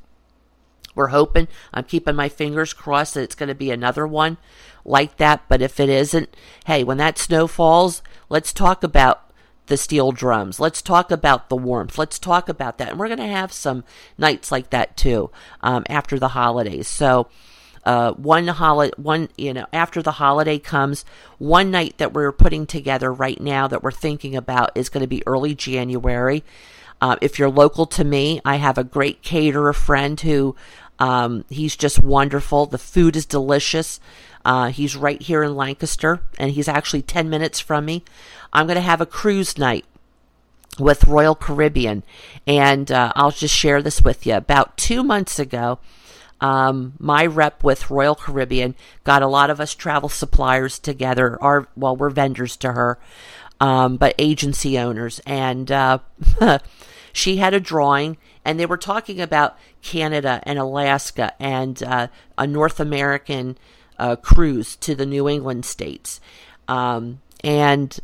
We're 0.95 1.09
hoping, 1.09 1.49
I'm 1.73 1.85
keeping 1.85 2.17
my 2.17 2.29
fingers 2.29 2.73
crossed 2.73 3.15
that 3.15 3.23
it's 3.23 3.35
going 3.35 3.49
to 3.49 3.55
be 3.55 3.71
another 3.71 4.07
one 4.07 4.39
like 4.85 5.17
that. 5.19 5.43
But 5.49 5.63
if 5.63 5.79
it 5.81 5.89
isn't, 5.89 6.35
hey, 6.67 6.85
when 6.85 6.99
that 6.99 7.19
snow 7.19 7.47
falls, 7.47 8.03
let's 8.29 8.53
talk 8.53 8.83
about 8.83 9.31
the 9.67 9.77
steel 9.77 10.13
drums. 10.13 10.59
Let's 10.59 10.83
talk 10.83 11.11
about 11.11 11.49
the 11.49 11.57
warmth. 11.57 11.97
Let's 11.97 12.19
talk 12.19 12.49
about 12.49 12.79
that. 12.79 12.91
And 12.91 12.99
we're 12.99 13.09
going 13.09 13.19
to 13.19 13.27
have 13.27 13.53
some 13.53 13.85
nights 14.19 14.51
like 14.51 14.71
that 14.71 14.97
too 14.97 15.31
um, 15.63 15.85
after 15.89 16.19
the 16.19 16.29
holidays. 16.29 16.89
So, 16.89 17.29
uh, 17.85 18.13
one 18.13 18.47
holiday, 18.47 18.93
one, 18.99 19.31
you 19.39 19.55
know, 19.55 19.67
after 19.73 20.03
the 20.03 20.13
holiday 20.13 20.59
comes, 20.59 21.05
one 21.39 21.71
night 21.71 21.97
that 21.97 22.13
we're 22.13 22.33
putting 22.33 22.67
together 22.67 23.11
right 23.11 23.41
now 23.41 23.69
that 23.69 23.83
we're 23.83 23.91
thinking 23.91 24.37
about 24.37 24.73
is 24.75 24.91
going 24.91 25.01
to 25.03 25.07
be 25.07 25.27
early 25.27 25.55
January. 25.55 26.45
Uh, 27.01 27.17
if 27.23 27.39
you're 27.39 27.49
local 27.49 27.87
to 27.87 28.05
me, 28.05 28.41
I 28.45 28.57
have 28.57 28.77
a 28.77 28.85
great 28.85 29.23
caterer 29.23 29.73
friend 29.73 30.21
who 30.21 30.55
um, 31.01 31.45
he's 31.49 31.77
just 31.77 32.03
wonderful. 32.03 32.67
The 32.67 32.79
food 32.79 33.17
is 33.17 33.27
delicious. 33.27 33.99
Uh, 34.45 34.69
he's 34.69 34.97
right 34.97 35.21
here 35.21 35.43
in 35.43 35.57
Lancaster, 35.57 36.21
and 36.39 36.53
he's 36.53 36.69
actually 36.69 37.03
10 37.03 37.29
minutes 37.29 37.59
from 37.59 37.87
me. 37.87 38.05
I'm 38.53 38.67
going 38.67 38.77
to 38.77 38.83
have 38.83 39.01
a 39.01 39.07
cruise 39.07 39.59
night 39.59 39.85
with 40.79 41.05
Royal 41.05 41.35
Caribbean, 41.35 42.03
and 42.47 42.93
uh, 42.93 43.13
I'll 43.17 43.31
just 43.31 43.55
share 43.55 43.83
this 43.83 44.03
with 44.03 44.27
you. 44.27 44.35
About 44.35 44.77
two 44.77 45.03
months 45.03 45.39
ago, 45.39 45.79
um, 46.41 46.95
my 46.99 47.27
rep 47.27 47.65
with 47.65 47.91
Royal 47.91 48.15
Caribbean 48.15 48.75
got 49.05 49.23
a 49.23 49.27
lot 49.27 49.51
of 49.51 49.61
us 49.61 49.75
travel 49.75 50.09
suppliers 50.09 50.79
together. 50.79 51.43
Our 51.43 51.69
well, 51.77 51.97
we're 51.97 52.11
vendors 52.11 52.57
to 52.59 52.73
her, 52.73 52.99
um, 53.61 53.97
but 53.97 54.15
agency 54.19 54.79
owners, 54.79 55.21
and 55.27 55.71
uh, 55.71 55.99
she 57.13 57.37
had 57.37 57.55
a 57.55 57.61
drawing, 57.61 58.17
and 58.45 58.59
they 58.59 58.67
were 58.67 58.77
talking 58.77 59.21
about 59.21 59.59
Canada 59.83 60.41
and 60.45 60.59
Alaska 60.59 61.33
and 61.41 61.83
uh, 61.83 62.09
a 62.37 62.47
North 62.47 62.81
American 62.81 63.59
uh, 63.99 64.17
cruise 64.17 64.77
to 64.77 64.95
the 64.95 65.07
New 65.07 65.29
England 65.29 65.65
states. 65.65 66.21
Um, 66.69 67.21
and 67.43 67.99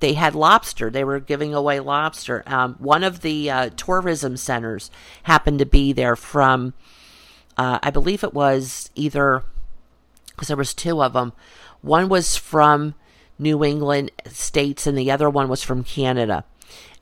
they 0.00 0.14
had 0.14 0.34
lobster. 0.34 0.90
They 0.90 1.04
were 1.04 1.20
giving 1.20 1.54
away 1.54 1.80
lobster. 1.80 2.42
Um, 2.46 2.74
one 2.78 3.04
of 3.04 3.22
the 3.22 3.50
uh, 3.50 3.70
tourism 3.76 4.36
centers 4.36 4.90
happened 5.22 5.58
to 5.60 5.66
be 5.66 5.92
there 5.92 6.16
from, 6.16 6.74
uh, 7.56 7.78
I 7.82 7.90
believe 7.90 8.22
it 8.22 8.34
was 8.34 8.90
either, 8.94 9.44
because 10.28 10.48
there 10.48 10.56
was 10.56 10.74
two 10.74 11.02
of 11.02 11.12
them. 11.12 11.32
One 11.80 12.08
was 12.08 12.36
from 12.36 12.94
New 13.38 13.64
England 13.64 14.10
states, 14.26 14.86
and 14.86 14.96
the 14.96 15.10
other 15.10 15.30
one 15.30 15.48
was 15.48 15.62
from 15.62 15.84
Canada. 15.84 16.44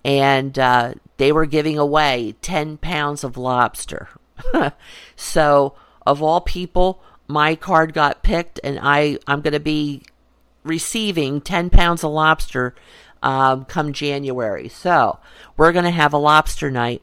And 0.05 0.59
uh, 0.59 0.95
they 1.17 1.33
were 1.33 1.47
giving 1.47 1.79
away 1.79 2.35
10 2.43 2.77
pounds 2.79 3.25
of 3.25 3.37
lobster. 3.37 4.09
so, 5.17 5.75
of 6.07 6.23
all 6.23 6.41
people, 6.41 7.03
my 7.27 7.55
card 7.55 7.95
got 7.95 8.23
picked, 8.23 8.61
and 8.63 8.79
I 8.83 9.19
I'm 9.27 9.41
going 9.41 9.55
to 9.55 9.61
be 9.61 10.03
receiving 10.65 11.41
10 11.41 11.71
pounds 11.71 12.05
of 12.05 12.11
lobster 12.11 12.75
um, 13.23 13.65
come 13.65 13.93
January. 13.93 14.69
So 14.69 15.19
we're 15.57 15.73
going 15.73 15.87
to 15.87 15.91
have 15.91 16.13
a 16.13 16.19
lobster 16.19 16.71
night, 16.71 17.03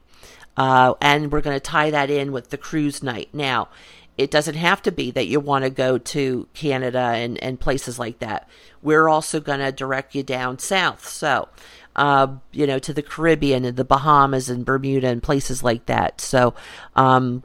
uh, 0.55 0.93
and 1.01 1.31
we're 1.31 1.41
going 1.41 1.55
to 1.55 1.59
tie 1.59 1.89
that 1.91 2.09
in 2.09 2.31
with 2.31 2.49
the 2.49 2.57
cruise 2.57 3.01
night. 3.01 3.29
Now, 3.33 3.69
it 4.17 4.29
doesn't 4.29 4.55
have 4.55 4.81
to 4.83 4.91
be 4.91 5.09
that 5.11 5.27
you 5.27 5.39
want 5.39 5.63
to 5.63 5.69
go 5.69 5.97
to 5.97 6.47
Canada 6.53 6.99
and, 6.99 7.41
and 7.41 7.59
places 7.59 7.97
like 7.97 8.19
that. 8.19 8.47
We're 8.81 9.07
also 9.07 9.39
going 9.39 9.59
to 9.59 9.71
direct 9.71 10.13
you 10.13 10.21
down 10.21 10.59
south. 10.59 11.07
So, 11.07 11.49
uh, 11.95 12.35
you 12.51 12.65
know, 12.67 12.79
to 12.79 12.93
the 12.93 13.01
Caribbean 13.01 13.65
and 13.65 13.77
the 13.77 13.83
Bahamas 13.83 14.49
and 14.49 14.65
Bermuda 14.65 15.07
and 15.07 15.21
places 15.21 15.63
like 15.63 15.85
that. 15.87 16.21
So, 16.21 16.53
um, 16.95 17.43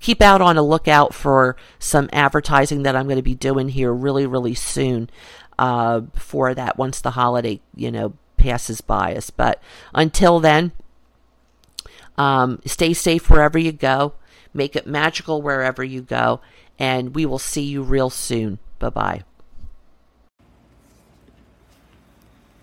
keep 0.00 0.22
out 0.22 0.40
on 0.40 0.56
a 0.56 0.62
lookout 0.62 1.14
for 1.14 1.56
some 1.78 2.08
advertising 2.12 2.82
that 2.82 2.96
I'm 2.96 3.06
going 3.06 3.16
to 3.16 3.22
be 3.22 3.34
doing 3.34 3.68
here 3.70 3.92
really, 3.92 4.26
really 4.26 4.54
soon 4.54 5.10
uh, 5.58 6.00
that 6.00 6.74
once 6.76 7.00
the 7.00 7.12
holiday, 7.12 7.60
you 7.74 7.90
know, 7.90 8.14
passes 8.36 8.80
by 8.80 9.14
us. 9.14 9.30
But 9.30 9.60
until 9.94 10.40
then, 10.40 10.72
um, 12.16 12.60
stay 12.64 12.94
safe 12.94 13.28
wherever 13.28 13.58
you 13.58 13.72
go. 13.72 14.14
Make 14.54 14.76
it 14.76 14.86
magical 14.86 15.42
wherever 15.42 15.84
you 15.84 16.02
go. 16.02 16.40
And 16.78 17.14
we 17.14 17.26
will 17.26 17.38
see 17.38 17.62
you 17.62 17.82
real 17.82 18.10
soon. 18.10 18.58
Bye 18.78 18.90
bye. 18.90 19.22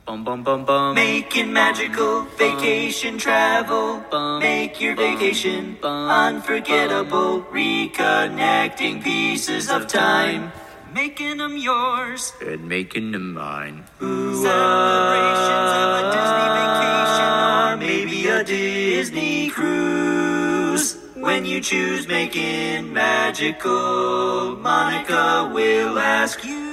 Bum 0.06 0.24
bum 0.24 0.44
bum 0.44 0.66
bum. 0.66 0.94
Making 0.96 1.52
magical 1.52 2.22
vacation 2.38 3.18
travel. 3.18 4.04
Bum, 4.12 4.40
Make 4.40 4.80
your 4.80 4.96
vacation 4.96 5.78
bum, 5.82 6.10
unforgettable. 6.10 7.42
Reconnecting 7.52 9.04
pieces 9.04 9.70
of 9.72 9.88
time. 9.88 10.52
Making 10.94 11.38
them 11.38 11.58
yours. 11.58 12.34
and 12.40 12.70
making 12.70 13.12
them 13.12 13.34
mine. 13.34 13.84
Ooh, 14.02 14.36
Celebrations 14.44 15.72
of 15.82 15.90
a 16.00 16.04
Disney 16.16 16.48
vacation 16.60 17.32
or 17.50 17.78
maybe 17.78 18.20
a 18.28 18.44
Disney 18.44 19.50
cruise. 19.50 20.98
When 21.16 21.46
you 21.46 21.60
choose 21.60 22.08
making 22.08 22.94
magical, 22.94 24.56
Monica 24.58 25.50
will 25.54 25.98
ask 26.00 26.46
you, 26.46 26.65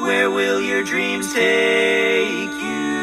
where 0.00 0.30
will 0.30 0.60
your 0.60 0.82
dreams 0.82 1.32
take 1.34 2.52
you? 2.60 2.99